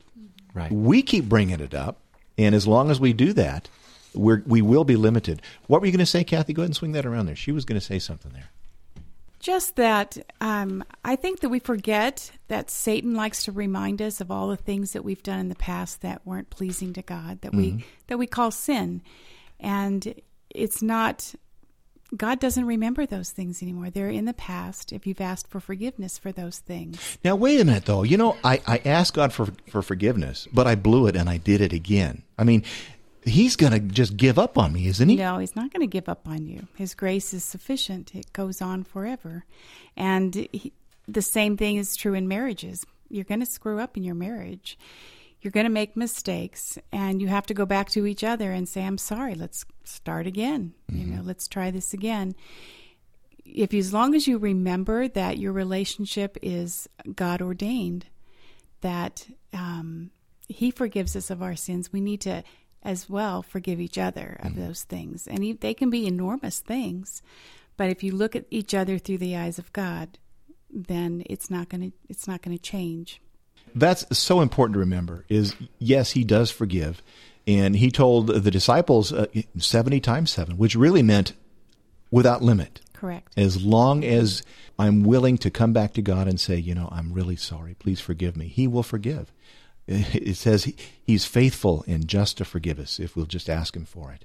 [0.53, 2.01] right we keep bringing it up
[2.37, 3.69] and as long as we do that
[4.13, 5.41] we're, we will be limited.
[5.67, 6.53] What were you going to say, Kathi?
[6.53, 7.35] Go ahead and swing that around there.
[7.35, 8.49] She was going to say something there.
[9.39, 14.29] Just that um, I think that we forget that Satan likes to remind us of
[14.29, 17.53] all the things that we've done in the past that weren't pleasing to God, that
[17.53, 17.77] Mm-hmm.
[17.77, 19.01] we that we call sin,
[19.59, 20.13] and
[20.49, 21.33] it's not.
[22.17, 23.91] God doesn't remember those things anymore.
[23.91, 24.91] They're in the past.
[24.91, 28.01] If you've asked for forgiveness for those things, Now, wait a minute, though.
[28.01, 31.37] You know, I, I asked God for, for forgiveness, but I blew it and I
[31.37, 32.23] did it again.
[32.35, 32.63] I mean,
[33.23, 35.15] He's going to just give up on me, isn't He?
[35.15, 36.67] No, he's not going to give up on you.
[36.75, 38.15] His grace is sufficient.
[38.15, 39.45] It goes on forever.
[39.97, 40.73] And he,
[41.07, 42.85] the same thing is true in marriages.
[43.09, 44.77] You're going to screw up in your marriage.
[45.41, 48.67] You're going to make mistakes and you have to go back to each other and
[48.67, 49.35] say, "I'm sorry.
[49.35, 50.73] Let's start again.
[50.91, 52.35] You know, let's try this again."
[53.45, 58.05] If you, as long as you remember that your relationship is God ordained,
[58.81, 60.11] that um,
[60.47, 62.43] He forgives us of our sins, we need to
[62.83, 65.27] as well forgive each other of those things.
[65.27, 67.21] And they can be enormous things,
[67.77, 70.17] but if you look at each other through the eyes of God,
[70.69, 73.21] then it's not going to it's not going to change.
[73.75, 77.01] That's so important to remember is yes, He does forgive.
[77.47, 81.33] And He told the disciples uh, 70 times 7, which really meant
[82.11, 82.81] without limit.
[82.93, 83.33] Correct.
[83.37, 84.43] As long as
[84.77, 88.01] I'm willing to come back to God and say, you know, I'm really sorry, please
[88.01, 89.31] forgive me, He will forgive.
[89.91, 93.85] It says he, He's faithful and just to forgive us if we'll just ask Him
[93.85, 94.23] for it.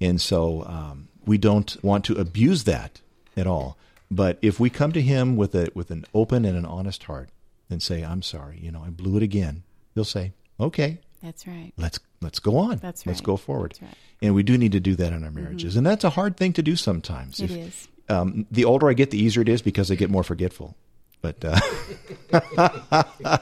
[0.00, 3.00] And so um, we don't want to abuse that
[3.36, 3.78] at all.
[4.10, 7.30] But if we come to Him with a with an open and an honest heart
[7.70, 9.62] and say, I'm sorry, you know, I blew it again,
[9.94, 11.72] He'll say, okay, That's right.
[11.76, 12.78] let's let's go on.
[12.78, 13.12] That's right.
[13.12, 13.70] Let's go forward.
[13.72, 13.90] That's right.
[13.90, 14.26] Mm-hmm.
[14.26, 16.52] And we do need to do that in our marriages, and that's a hard thing
[16.54, 17.40] to do sometimes.
[17.40, 17.88] It If- is.
[18.06, 20.76] Um, the older I get, the easier it is because I get more forgetful.
[21.24, 23.02] But uh,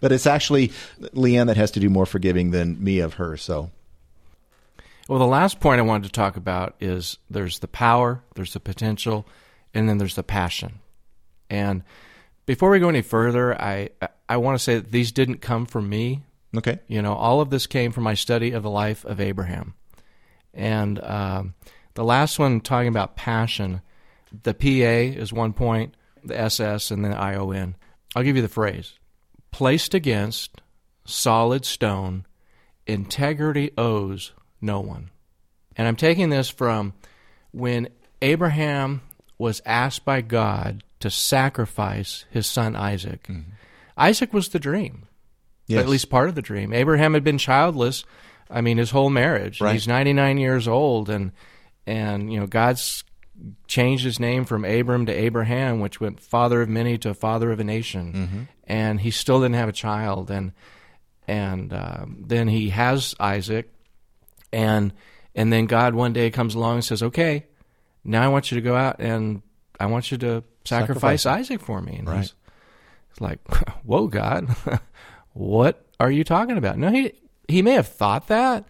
[0.00, 3.36] but it's actually Leanne that has to do more forgiving than me of her.
[3.36, 3.70] So
[5.08, 8.58] Well, the last point I wanted to talk about is there's the power, there's the
[8.58, 9.24] potential,
[9.72, 10.80] and then there's the passion.
[11.48, 11.84] And
[12.44, 13.90] before we go any further, I
[14.28, 16.22] I want to say that these didn't come from me.
[16.56, 19.74] okay, You know, all of this came from my study of the life of Abraham.
[20.52, 21.54] And um,
[21.94, 23.80] the last one, talking about passion,
[24.42, 25.94] the PA is one point,
[26.28, 27.76] the SS, and then ION.
[28.14, 28.94] I'll give you the phrase
[29.50, 30.60] placed against
[31.06, 32.26] solid stone,
[32.86, 35.10] integrity owes no one.
[35.76, 36.92] And I'm taking this from
[37.52, 37.88] when
[38.20, 39.00] Abraham
[39.38, 43.22] was asked by God to sacrifice his son Isaac.
[43.24, 43.50] Mm-hmm.
[43.96, 45.06] Isaac was the dream
[45.66, 46.72] yes, at least part of the dream.
[46.72, 48.04] Abraham had been childless.
[48.50, 49.60] I mean, his whole marriage.
[49.60, 49.72] Right.
[49.72, 51.32] He's 99 years old, and
[51.86, 53.04] and you know God's
[53.66, 57.60] changed his name from Abram to Abraham, which went father of many to father of
[57.60, 58.48] a nation.
[58.64, 60.52] And he still didn't have a child, and
[61.28, 63.72] and um, then he has Isaac,
[64.52, 64.92] and
[65.34, 67.46] and then God one day comes along and says, "Okay,
[68.04, 69.42] now I want you to go out and
[69.78, 72.18] I want you to sacrifice, Sacrifice Isaac for me." And Right.
[72.18, 72.34] he's,
[73.10, 73.38] it's like,
[73.84, 74.48] whoa, God,
[75.32, 76.78] what are you talking about?
[76.78, 77.12] No, he
[77.48, 78.64] he may have thought that,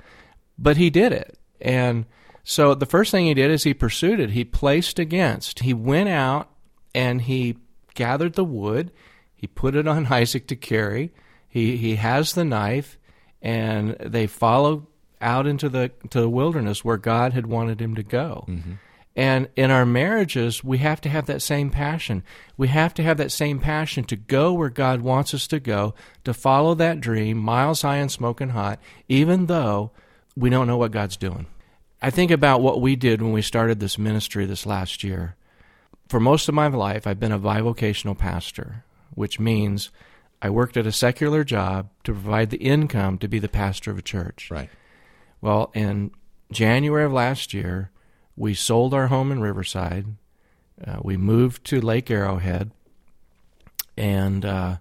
[0.59, 1.39] but he did it.
[1.61, 2.05] And
[2.49, 4.31] so the first thing he did is he pursued it.
[4.31, 5.59] He placed against.
[5.59, 6.49] He went out
[6.95, 7.57] and he
[7.95, 8.93] gathered the wood.
[9.35, 11.13] He put it on Isaac to carry.
[11.49, 12.99] He he has the knife,
[13.43, 14.87] and they follow
[15.21, 18.45] out into the to the wilderness where God had wanted him to go.
[18.47, 18.73] Mm-hmm.
[19.17, 22.23] And in our marriages, we have to have that same passion.
[22.57, 25.95] We have to have that same passion to go where God wants us to go,
[26.23, 28.79] to follow that dream, miles high and smoking hot,
[29.09, 29.91] even though
[30.37, 31.47] we don't know what God's doing.
[32.03, 35.37] I think about what we did when we started this ministry this last year.
[36.09, 39.91] For most of my life, I've been a bivocational pastor, which means
[40.43, 43.99] I worked at a secular job to provide the income to be the pastor of
[43.99, 44.51] a church.
[44.51, 44.71] right,
[45.41, 46.13] Well, in
[46.53, 47.91] January of last year,
[48.37, 50.07] we sold our home in Riverside.
[50.87, 52.71] Uh, we moved to Lake Arrowhead.
[53.97, 54.77] And uh,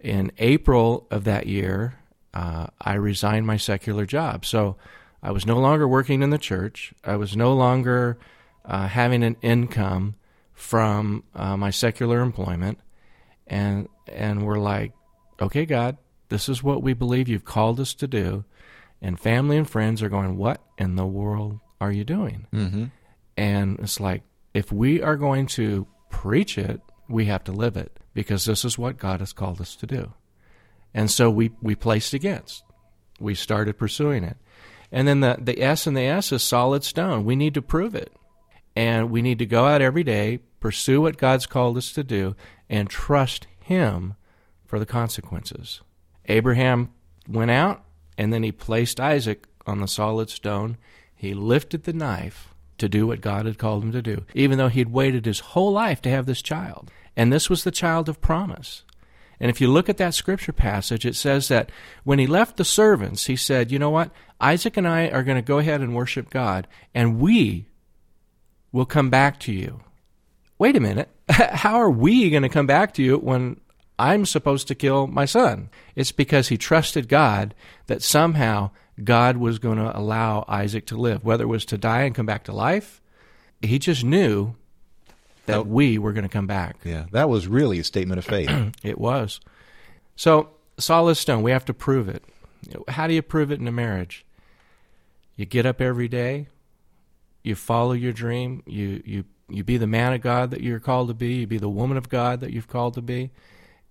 [0.00, 1.98] in April of that year,
[2.32, 4.46] uh, I resigned my secular job.
[4.46, 4.76] So
[5.22, 6.94] I was no longer working in the church.
[7.04, 8.18] I was no longer
[8.64, 10.14] uh, having an income
[10.54, 12.78] from uh, my secular employment.
[13.46, 14.92] And, and we're like,
[15.40, 18.44] okay, God, this is what we believe you've called us to do
[19.02, 22.46] and family and friends are going, What in the world are you doing?
[22.52, 22.84] mm-hmm.
[23.36, 24.22] And it's like,
[24.52, 28.76] if we are going to preach it, we have to live it because this is
[28.76, 30.12] what God has called us to do.
[30.92, 32.64] And so we, we placed against.
[33.18, 34.36] We started pursuing it.
[34.92, 37.24] And then the, the S and the S is solid stone.
[37.24, 38.12] We need to prove it.
[38.74, 42.34] And we need to go out every day, pursue what God's called us to do,
[42.68, 44.14] and trust Him
[44.64, 45.80] for the consequences.
[46.26, 46.90] Abraham
[47.28, 47.84] went out,
[48.16, 50.76] and then he placed Isaac on the solid stone.
[51.14, 54.68] He lifted the knife, to do what God had called him to do, even though
[54.68, 56.90] he'd waited his whole life to have this child.
[57.16, 58.84] And this was the child of promise.
[59.40, 61.70] And if you look at that scripture passage, it says that
[62.04, 64.10] when he left the servants, he said, You know what?
[64.40, 67.66] Isaac and I are going to go ahead and worship God, and we
[68.70, 69.80] will come back to you.
[70.58, 71.08] Wait a minute.
[71.30, 73.60] How are we going to come back to you when
[73.98, 75.70] I'm supposed to kill my son?
[75.96, 77.54] It's because he trusted God
[77.86, 78.70] that somehow
[79.02, 82.26] God was going to allow Isaac to live, whether it was to die and come
[82.26, 83.00] back to life.
[83.62, 84.54] He just knew
[85.50, 86.76] that we were going to come back.
[86.84, 88.50] Yeah, that was really a statement of faith.
[88.82, 89.40] It was.
[90.16, 92.24] So, solid stone, we have to prove it.
[92.88, 94.24] How do you prove it in a marriage?
[95.36, 96.48] You get up every day,
[97.42, 101.08] you follow your dream, you, you, you be the man of God that you're called
[101.08, 103.30] to be, you be the woman of God that you've called to be,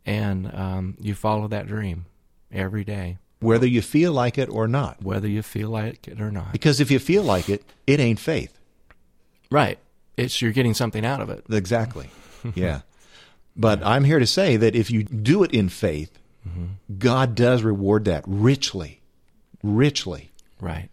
[0.06, 2.06] and um, you follow that dream
[2.52, 5.02] every day, whether you feel like it or not.
[5.04, 6.52] whether you feel like it or not.
[6.52, 8.60] Because if you feel like it, it ain't faith.
[9.52, 9.80] Right.
[10.20, 11.46] It's you're getting something out of it.
[11.50, 12.10] Exactly.
[12.56, 12.82] Yeah.
[13.56, 16.18] But I'm here to say that if you do it in faith,
[16.48, 16.66] mm-hmm.
[16.98, 19.02] God does reward that richly.
[19.62, 20.32] Richly.
[20.62, 20.90] Right.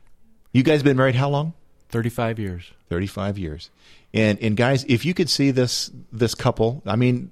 [0.52, 1.52] You guys been married how long?
[1.90, 2.72] 35 years.
[2.88, 3.70] 35 years.
[4.12, 7.30] And and guys, if you could see this this couple, I mean,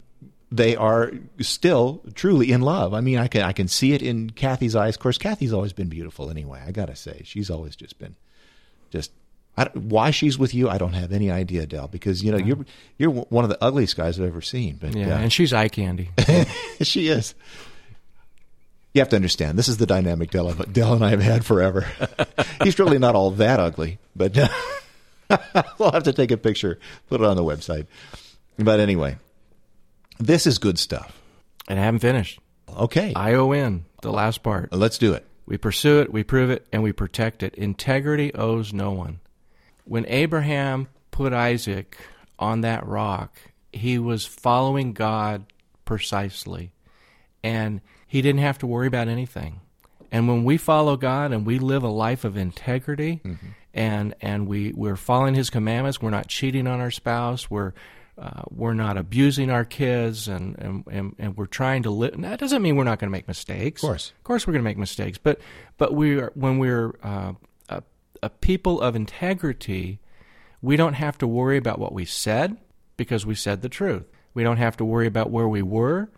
[0.53, 2.95] they are still truly in love.
[2.95, 4.95] I mean, I can I can see it in Kathi's eyes.
[4.95, 6.63] Of course, Kathi's always been beautiful anyway.
[6.65, 7.23] I got to say.
[7.25, 8.17] She's always just been
[8.91, 9.11] just
[9.75, 12.65] why she's with you, I don't have any idea, Del, because you know you're
[12.99, 14.77] you're one of the ugliest guys I've ever seen.
[14.81, 15.15] But Yeah.
[15.15, 16.11] uh, And she's eye candy.
[16.83, 17.35] she is.
[18.93, 21.85] You have to understand, this is the dynamic Del, Del and I have had forever.
[22.63, 24.37] He's really not all that ugly, but
[25.79, 26.79] we'll have to take a picture,
[27.09, 27.87] put it on the website.
[28.57, 29.17] But anyway,
[30.21, 31.21] this is good stuff.
[31.67, 32.39] and I haven't finished.
[32.77, 34.73] Okay, I O N, the last part.
[34.73, 35.25] let's do it.
[35.47, 37.55] We pursue it, we prove it, and we protect it.
[37.57, 39.19] Integrity owes no one.
[39.85, 41.97] When Abraham put Isaac
[42.39, 43.37] on that rock,
[43.73, 45.47] he was following God
[45.85, 46.73] precisely.
[47.43, 49.61] And he didn't have to worry about anything.
[50.11, 53.21] And when we follow God and we live a life of integrity
[53.75, 57.73] and, and we, we're following his commandments, we're not cheating on our spouse, we're,
[58.17, 62.21] uh, we're not abusing our kids, and, and, and, and we're trying to live.
[62.23, 63.83] That doesn't mean we're not going to make mistakes.
[63.83, 64.13] Of course.
[64.17, 65.41] Of course, we're going to make mistakes, but
[65.79, 67.33] but we are when we're uh,
[68.25, 70.01] a, people of integrity,
[70.63, 72.57] we don't have to worry about what we said
[72.97, 74.05] because we said the truth.
[74.33, 76.11] We don't have to worry about where we were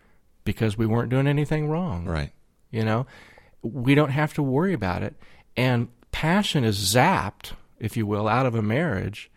[0.43, 2.05] because we weren't doing anything wrong.
[2.05, 2.31] Right.
[2.71, 3.05] You know,
[3.61, 5.15] we don't have to worry about it,
[5.55, 9.31] and passion is zapped, if you will, out of a marriage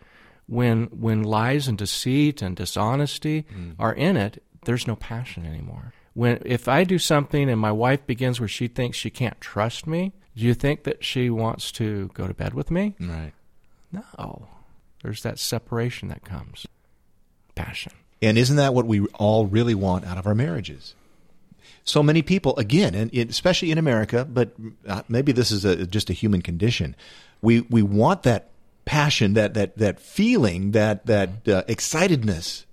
[0.47, 3.75] when when lies and deceit and dishonesty mm.
[3.79, 4.43] are in it.
[4.65, 5.93] There's no passion anymore.
[6.13, 9.87] When if I do something and my wife begins where she thinks she can't trust
[9.87, 12.95] me, do you think that she wants to go to bed with me?
[12.99, 13.33] Right.
[13.91, 14.47] No.
[15.03, 16.65] There's that separation that comes.
[17.55, 17.93] Passion.
[18.21, 20.95] And isn't that what we all really want out of our marriages?
[21.83, 24.53] So many people, again, and especially in America, but
[24.87, 26.95] uh, maybe this is a, just a human condition.
[27.41, 28.49] We we want that
[28.85, 32.65] passion, that that that feeling, that that uh, excitedness,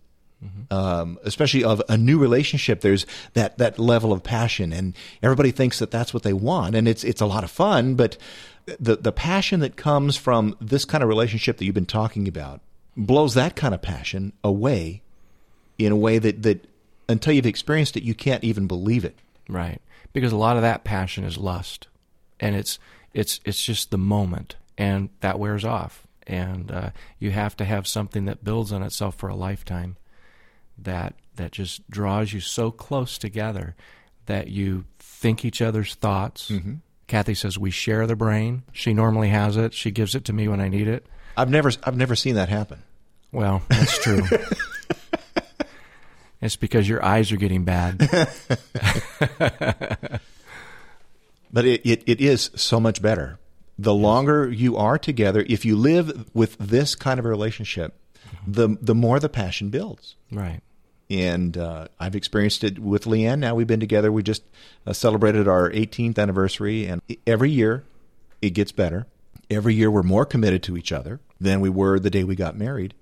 [0.70, 2.80] um, especially of a new relationship.
[2.80, 6.86] There's that that level of passion, and everybody thinks that that's what they want, and
[6.86, 7.95] it's it's a lot of fun.
[7.95, 8.16] But
[8.78, 12.61] the the passion that comes from this kind of relationship that you've been talking about
[12.97, 15.03] blows that kind of passion away
[15.78, 16.66] in a way that, that
[17.09, 19.16] until you've experienced it, you can't even believe it.
[19.49, 19.80] Right.
[20.12, 21.86] Because a lot of that passion is lust.
[22.41, 22.78] And it's
[23.14, 26.07] it's it's just the moment and that wears off.
[26.26, 29.97] And uh, you have to have something that builds on itself for a lifetime
[30.79, 33.76] that that just draws you so close together
[34.26, 36.51] that you think each other's thoughts.
[36.51, 36.74] Mm-hmm.
[37.07, 38.64] Kathi says we share the brain.
[38.72, 39.72] She normally has it.
[39.72, 41.07] She gives it to me when I need it.
[41.37, 42.83] I've never I've never seen that happen.
[43.33, 44.22] Well, that's true.
[46.41, 48.01] it's because your eyes are getting bad.
[51.53, 53.39] But it, it, it is so much better.
[53.79, 57.95] The longer you are together, if you live with this kind of a relationship,
[58.26, 58.53] mm-hmm.
[58.53, 60.16] the the more the passion builds.
[60.33, 60.61] right.
[61.11, 63.38] And uh, I've experienced it with Leanne.
[63.38, 64.12] Now we've been together.
[64.12, 64.42] We just
[64.86, 67.84] uh, celebrated our 18th anniversary, and every year
[68.42, 69.06] it gets better.
[69.50, 72.56] Every year we're more committed to each other than we were the day we got
[72.56, 72.94] married.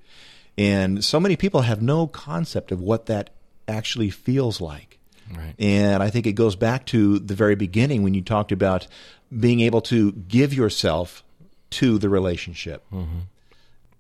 [0.57, 3.31] And so many people have no concept of what that
[3.69, 4.99] actually feels like.
[5.35, 5.55] Right.
[5.59, 8.87] And I think it goes back to the very beginning when you talked about
[9.37, 11.25] being able to give yourself
[11.71, 12.85] to the relationship.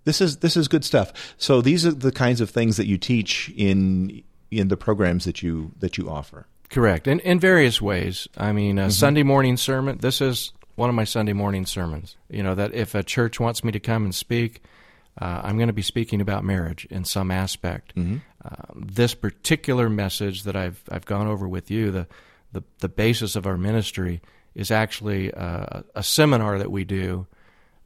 [0.06, 1.34] This is this is good stuff.
[1.36, 5.42] So these are the kinds of things that you teach in in the programs that
[5.42, 6.46] you that you offer.
[6.70, 7.06] Correct.
[7.06, 8.28] In, in various ways.
[8.36, 12.16] I mean, a Sunday morning sermon, this is one of my Sunday morning sermons.
[12.30, 14.62] You know, that if a church wants me to come and speak,
[15.20, 17.94] uh, I'm going to be speaking about marriage in some aspect.
[17.96, 18.18] Mm-hmm.
[18.44, 22.06] Um, this particular message that I've I've gone over with you, the
[22.52, 24.22] the, the basis of our ministry
[24.54, 27.26] is actually uh, a seminar that we do,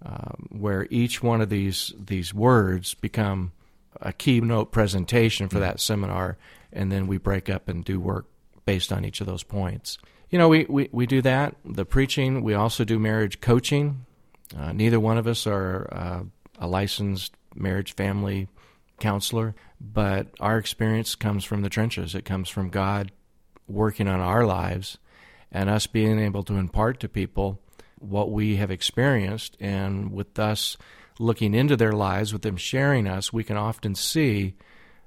[0.05, 3.53] um, where each one of these these words become
[4.01, 6.38] a keynote presentation for that seminar,
[6.72, 8.26] and then we break up and do work
[8.64, 9.98] based on each of those points.
[10.30, 12.42] You know, we, we, we do that, the preaching.
[12.42, 14.07] We also do marriage coaching.
[14.57, 16.22] Uh, neither one of us are uh,
[16.59, 18.48] a licensed marriage family
[19.01, 22.14] counselor, but our experience comes from the trenches.
[22.14, 23.11] It comes from God
[23.66, 24.98] working on our lives
[25.51, 27.61] and us being able to impart to people
[28.01, 29.57] what we have experienced.
[29.61, 30.76] And with us
[31.18, 34.55] looking into their lives, with them sharing us, we can often see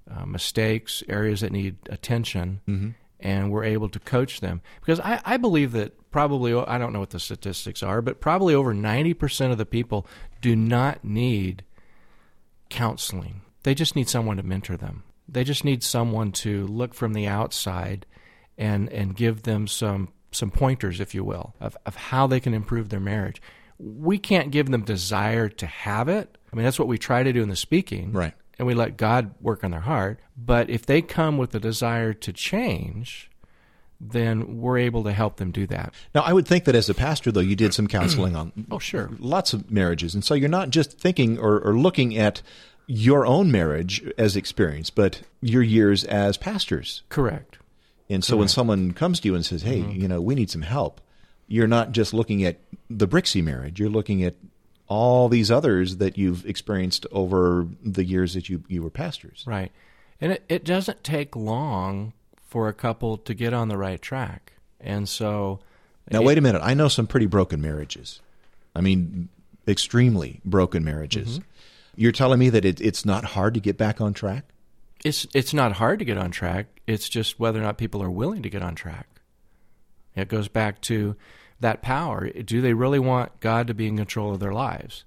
[0.10, 2.90] uh, mistakes, areas that need attention, Mm-hmm.
[3.20, 4.62] and we're able to coach them.
[4.80, 8.54] Because I, I believe that probably, I don't know what the statistics are, but probably
[8.54, 10.06] over 90% of the people
[10.42, 11.64] do not need
[12.70, 13.42] counseling.
[13.64, 15.04] They just need someone to mentor them.
[15.28, 18.06] They just need someone to look from the outside
[18.58, 22.54] and, and give them some, some pointers, if you will, of, of how they can
[22.54, 23.42] improve their marriage.
[23.80, 26.38] We can't give them desire to have it.
[26.52, 28.34] I mean, that's what we try to do in the speaking Right.
[28.60, 30.20] and we let God work on their heart.
[30.38, 33.30] But if they come with a desire to change,
[34.00, 35.94] then we're able to help them do that.
[36.14, 38.80] Now, I would think that as a pastor, though, you did some counseling on Oh,
[38.80, 39.10] sure.
[39.20, 42.42] lots of marriages, and so you're not just thinking or, or looking at
[42.86, 47.04] your own marriage as experience, but your years as pastors.
[47.10, 47.58] Correct.
[48.14, 50.02] And so when someone comes to you and says, "Hey, mm-hmm.
[50.02, 51.02] you know, we need some help,"
[51.48, 52.60] you're not just looking at
[52.90, 54.36] the Brixey marriage; you're looking at
[54.88, 59.44] all these others that you've experienced over the years that you you were pastors.
[59.48, 59.72] Right.
[60.22, 62.14] And it, it doesn't take long
[62.48, 64.54] for a couple to get on the right track.
[64.80, 65.60] And so.
[66.12, 66.62] Now, wait a minute.
[66.64, 68.22] I know some pretty broken marriages.
[68.76, 69.30] I mean,
[69.68, 71.40] extremely broken marriages.
[71.40, 71.48] Mm-hmm.
[71.96, 74.46] You're telling me that it, it's not hard to get back on track?
[75.04, 76.68] It's it's not hard to get on track.
[76.88, 79.08] It's just whether or not people are willing to get on track.
[80.16, 81.16] It goes back to
[81.60, 82.30] that power.
[82.30, 85.06] Do they really want God to be in control of their lives?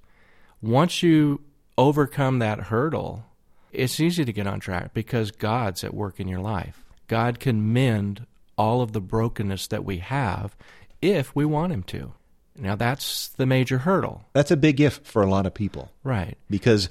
[0.60, 1.40] Once you
[1.78, 3.24] overcome that hurdle,
[3.72, 6.82] it's easy to get on track because God's at work in your life.
[7.08, 8.26] God can mend
[8.58, 10.56] all of the brokenness that we have
[11.00, 12.14] if we want him to.
[12.58, 14.24] Now that's the major hurdle.
[14.32, 15.90] That's a big if for a lot of people.
[16.04, 16.36] Right.
[16.50, 16.88] Because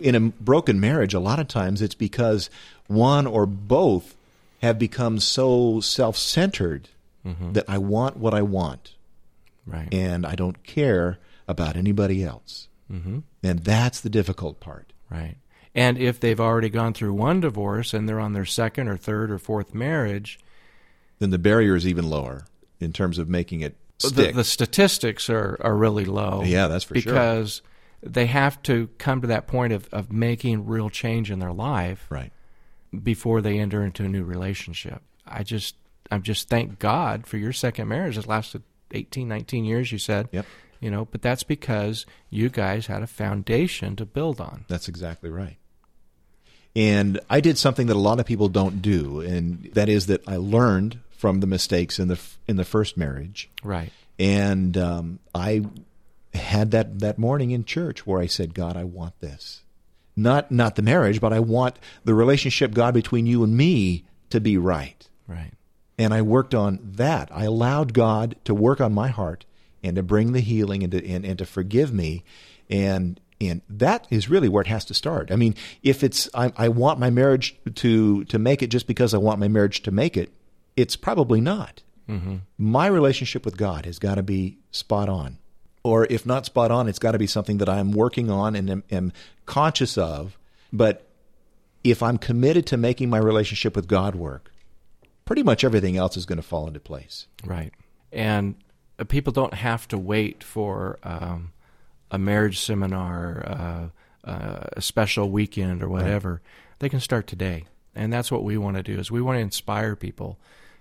[0.00, 2.48] in a broken marriage, a lot of times it's because
[2.86, 4.16] one or both
[4.60, 6.88] have become so self centered
[7.52, 8.94] that I want what I want
[9.64, 9.88] Right.
[9.94, 12.66] and I don't care about anybody else.
[12.90, 13.20] Mm-hmm.
[13.44, 14.92] And that's the difficult part.
[15.08, 15.36] Right.
[15.74, 19.30] And if they've already gone through one divorce and they're on their second or third
[19.30, 20.38] or fourth marriage,
[21.20, 22.44] Then the barrier is even lower
[22.80, 23.76] in terms of making it
[24.10, 26.42] the, the statistics are, are really low.
[26.44, 27.12] Yeah, that's for sure.
[27.12, 27.62] because
[28.02, 32.06] they have to come to that point of, of making real change in their life
[32.10, 32.32] right.
[33.02, 35.02] before they enter into a new relationship.
[35.26, 35.76] I just
[36.10, 38.18] I'm just thank God for your second marriage.
[38.18, 40.28] It lasted 18, 19 years, you said.
[40.32, 40.46] Yep.
[40.80, 44.64] You know, but that's because you guys had a foundation to build on.
[44.68, 45.56] That's exactly right.
[46.74, 50.26] And I did something that a lot of people don't do, and that is that
[50.26, 52.18] I learned from the mistakes in the
[52.48, 53.92] in the first marriage, Right.
[54.18, 55.62] and um, I
[56.34, 59.62] had that that morning in church where I said, "God, I want this,
[60.16, 64.40] not not the marriage, but I want the relationship, God, between you and me to
[64.40, 65.52] be right." Right.
[65.96, 67.28] and I worked on that.
[67.32, 69.44] I allowed God to work on my heart
[69.84, 72.24] and to bring the healing and to, and, and to forgive me,
[72.68, 75.30] and and that is really where it has to start.
[75.30, 79.14] I mean, if it's I, I want my marriage to to make it just because
[79.14, 80.32] I want my marriage to make it,
[80.76, 81.82] it's probably not.
[82.08, 82.36] Mm-hmm.
[82.58, 85.38] My relationship with God has got to be spot on,
[85.82, 88.70] or if not spot on, it's got to be something that I'm working on and
[88.70, 89.12] am, am
[89.46, 90.38] conscious of.
[90.72, 91.06] But
[91.84, 94.52] if I'm committed to making my relationship with God work,
[95.24, 97.26] pretty much everything else is going to fall into place.
[97.44, 97.72] Right.
[98.12, 98.56] And
[98.98, 101.52] uh, people don't have to wait for um,
[102.10, 106.42] a marriage seminar, uh, uh, a special weekend, or whatever.
[106.78, 107.64] They can start today.
[107.94, 110.38] And that's what we want to do is we want to inspire people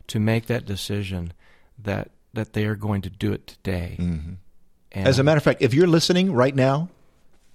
[0.07, 1.33] to make that decision
[1.77, 3.97] that that they are going to do it today.
[3.99, 4.33] Mm-hmm.
[4.93, 6.89] And As a matter of fact, if you're listening right now,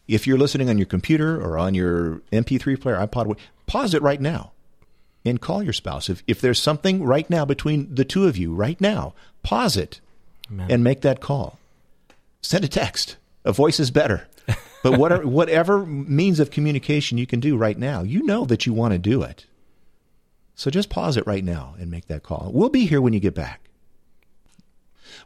[0.09, 3.37] if you're listening on your computer or on your MP3 player, iPod,
[3.67, 4.53] pause it right now
[5.25, 6.09] and call your spouse.
[6.09, 10.01] If, if there's something right now between the two of you, right now, pause it
[10.51, 10.71] Amen.
[10.71, 11.59] and make that call.
[12.41, 13.17] Send a text.
[13.45, 14.29] A voice is better.
[14.83, 18.73] But whatever, whatever means of communication you can do right now, you know that you
[18.73, 19.47] want to do it.
[20.57, 22.51] So just pause it right now and make that call.
[22.53, 23.61] We'll be here when you get back.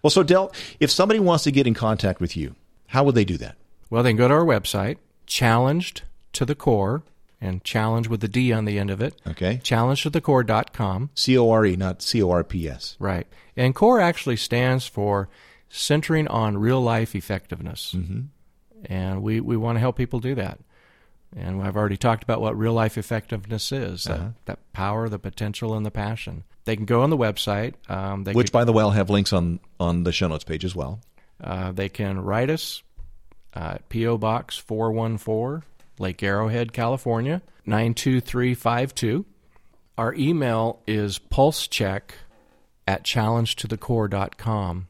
[0.03, 2.55] Well, so Del, if somebody wants to get in contact with you,
[2.89, 3.57] how would they do that?
[3.89, 4.99] Well, they can go to our website.
[5.27, 6.03] challenged
[6.33, 7.03] to the core,
[7.41, 9.21] and challenge with the D on the end of it.
[9.27, 9.61] Okay.
[9.63, 11.11] Challenge to the core.com.
[11.15, 12.97] C O R E, not C O R P S.
[12.99, 13.27] Right.
[13.57, 15.29] And core actually stands for
[15.69, 17.95] centering on real life effectiveness.
[17.97, 18.21] Mm-hmm.
[18.87, 20.59] And we, we want to help people do that.
[21.37, 24.19] And I've already talked about what real life effectiveness is Uh-huh.
[24.19, 26.43] that, that power, the potential, and the passion.
[26.65, 27.75] They can go on the website.
[27.91, 30.45] Um, they, Which, can, by the way, I'll have links on, on the show notes
[30.45, 31.01] page as well.
[31.43, 32.83] uh, they can write us
[33.55, 34.19] uh, at P.O.
[34.19, 35.63] Box 414,
[35.99, 39.25] Lake Arrowhead, California, 92352.
[39.97, 42.03] Our email is pulsecheck
[42.89, 44.89] at challengetothecore.com.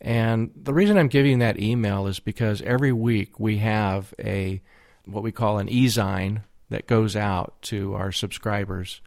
[0.00, 4.62] And the reason I'm giving that email is because every week we have a
[5.06, 9.00] what we call an e-zine that goes out to our subscribers.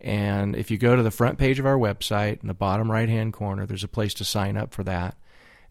[0.00, 3.08] And if you go to the front page of our website in the bottom right
[3.08, 5.16] hand corner, there's a place to sign up for that.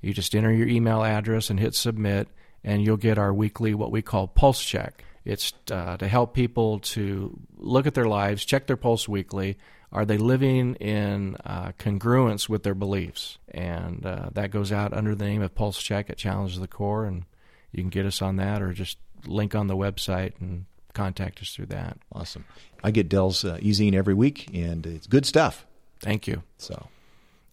[0.02, 2.28] You just enter your email address and hit submit,
[2.64, 5.04] and you'll get our weekly what we call pulse check.
[5.26, 9.58] It's uh, to help people to look at their lives, check their pulse weekly.
[9.92, 13.40] Are they living in uh, congruence with their beliefs?
[13.50, 16.68] And uh, that goes out under the name of Pulse Check at Challenge of the
[16.68, 17.26] Core, and
[17.72, 21.54] you can get us on that or just link on the website and contact us
[21.54, 21.98] through that.
[22.14, 22.46] Awesome.
[22.84, 25.66] I get Del's uh, e-zine every week, and it's good stuff.
[26.00, 26.44] Thank you.
[26.58, 26.88] So,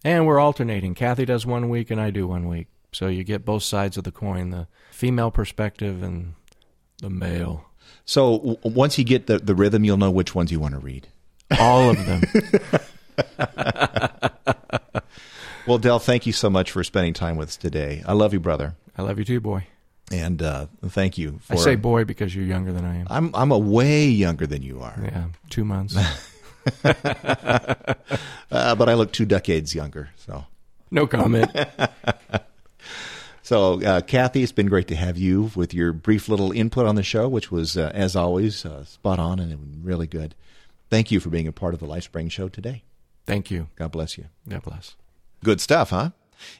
[0.03, 0.95] And we're alternating.
[0.95, 2.67] Kathi does one week and I do one week.
[2.93, 6.33] So you get both sides of the coin the female perspective and
[7.01, 7.65] the male.
[8.05, 10.79] so w- once you get the, the rhythm, you'll know which ones you want to
[10.79, 11.07] read.
[11.59, 12.21] All of them.
[15.67, 18.01] Well, Dell, thank you so much for spending time with us today.
[18.07, 19.67] I love you, brother, I love you too, boy.
[20.11, 21.53] And uh, thank you for.
[21.53, 23.07] I say boy because you're younger than I am.
[23.09, 25.97] I'm I'm a way younger than you are, Yeah, two months.
[26.83, 26.93] uh,
[28.51, 30.09] but I look two decades younger.
[30.17, 30.45] So,
[30.91, 31.51] No comment.
[33.41, 36.95] so uh, Kathi, it's been great to have you with your brief little input on
[36.95, 40.35] the show, which was, uh, as always, uh, spot on and really good.
[40.89, 42.83] Thank you for being a part of the LifeSpring show today.
[43.25, 43.67] Thank you.
[43.75, 44.25] God bless you.
[44.47, 44.95] God bless.
[45.43, 46.11] Good stuff, huh?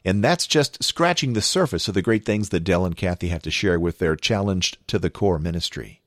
[0.04, 3.44] And that's just scratching the surface of the great things that Del and Kathi have
[3.44, 6.02] to share with their Challenged to the Core ministry.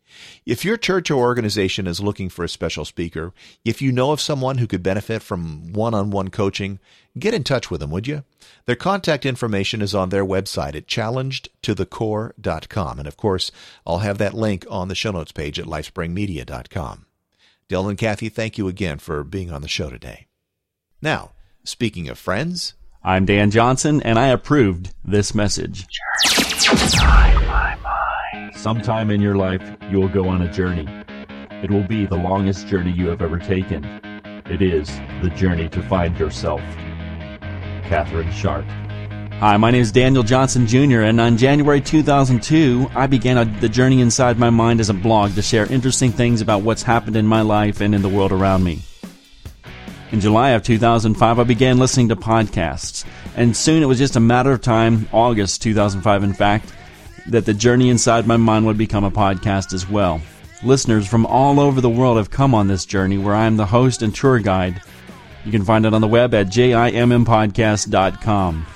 [0.44, 3.32] If your church or organization is looking for a special speaker,
[3.64, 6.78] if you know of someone who could benefit from one on one coaching,
[7.18, 8.24] get in touch with them, would you?
[8.66, 12.98] Their contact information is on their website at challengedtothecore.com.
[12.98, 13.50] And of course,
[13.86, 17.06] I'll have that link on the show notes page at lifespringmedia.com.
[17.68, 20.26] Del and Kathi, thank you again for being on the show today.
[21.00, 21.30] Now,
[21.64, 25.86] speaking of friends, I'm Dan Johnson, and I approved this message.
[28.54, 30.86] Sometime in your life, you will go on a journey.
[31.62, 33.86] It will be the longest journey you have ever taken.
[34.50, 34.88] It is
[35.22, 36.60] the journey to find yourself.
[37.84, 38.66] Catherine Sharp.
[38.66, 43.68] Hi, my name is Daniel Johnson Jr., and on January 2002, I began a, the
[43.70, 47.26] journey inside my mind as a blog to share interesting things about what's happened in
[47.26, 48.80] my life and in the world around me.
[50.12, 53.04] In July of 2005, I began listening to podcasts,
[53.36, 56.72] and soon it was just a matter of time, August 2005, in fact,
[57.28, 60.20] that the journey inside my mind would become a podcast as well.
[60.64, 63.66] Listeners from all over the world have come on this journey where I am the
[63.66, 64.82] host and tour guide.
[65.44, 68.66] You can find it on the web at jimmpodcast.com.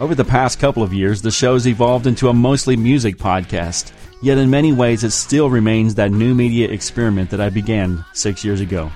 [0.00, 4.36] Over the past couple of years, the show's evolved into a mostly music podcast, yet
[4.36, 8.60] in many ways it still remains that new media experiment that I began six years
[8.60, 8.90] ago.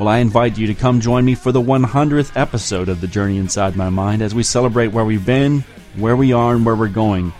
[0.00, 3.36] Well, I invite you to come join me for the 100th episode of The Journey
[3.36, 5.62] Inside My Mind as we celebrate where we've been,
[5.94, 7.34] where we are, and where we're going.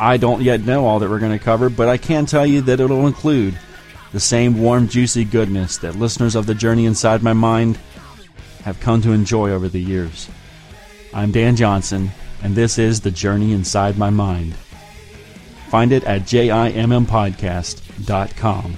[0.00, 2.62] I don't yet know all that we're going to cover, but I can tell you
[2.62, 3.58] that it'll include
[4.12, 7.78] the same warm, juicy goodness that listeners of The Journey Inside My Mind
[8.62, 10.30] have come to enjoy over the years.
[11.12, 12.12] I'm Dan Johnson,
[12.42, 14.54] and this is The Journey Inside My Mind.
[15.68, 18.76] Find it at jimmpodcast.com.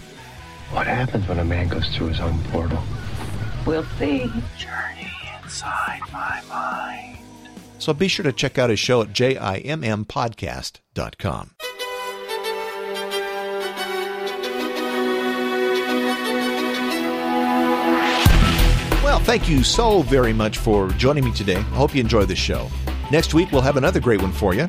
[0.72, 2.82] What happens when a man goes through his own portal?
[3.66, 4.30] We'll see.
[4.56, 5.12] Journey
[5.42, 7.18] inside my mind.
[7.78, 11.50] So be sure to check out his show at jimmpodcast.com.
[19.02, 21.56] Well, thank you so very much for joining me today.
[21.56, 22.68] I hope you enjoy the show.
[23.10, 24.66] Next week, we'll have another great one for you.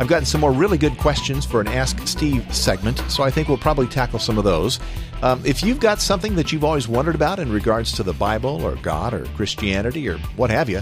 [0.00, 3.48] I've gotten some more really good questions for an Ask Steve segment, so I think
[3.48, 4.80] we'll probably tackle some of those.
[5.20, 8.64] Um, if you've got something that you've always wondered about in regards to the Bible
[8.64, 10.80] or God or Christianity or what have you,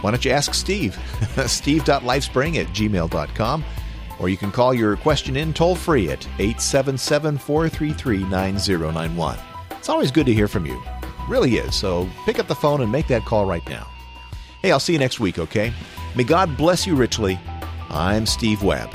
[0.00, 0.98] why don't you ask Steve?
[1.46, 3.64] Steve.lifespring at gmail.com.
[4.18, 9.38] Or you can call your question in toll free at 877 433 9091.
[9.70, 10.82] It's always good to hear from you.
[11.28, 11.76] Really is.
[11.76, 13.86] So pick up the phone and make that call right now.
[14.62, 15.72] Hey, I'll see you next week, okay?
[16.16, 17.38] May God bless you richly.
[17.90, 18.90] I'm Steve Webb.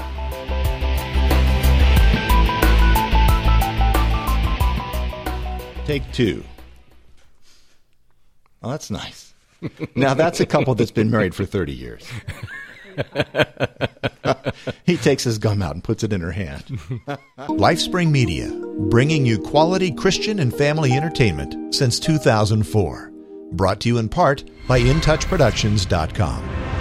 [5.86, 6.44] Take two.
[8.62, 9.34] Well, that's nice.
[9.96, 12.08] now, that's a couple that's been married for 30 years.
[14.86, 16.64] he takes his gum out and puts it in her hand.
[17.38, 18.52] Lifespring Media,
[18.90, 23.12] bringing you quality Christian and family entertainment since 2004.
[23.54, 26.81] Brought to you in part by InTouchProductions.com.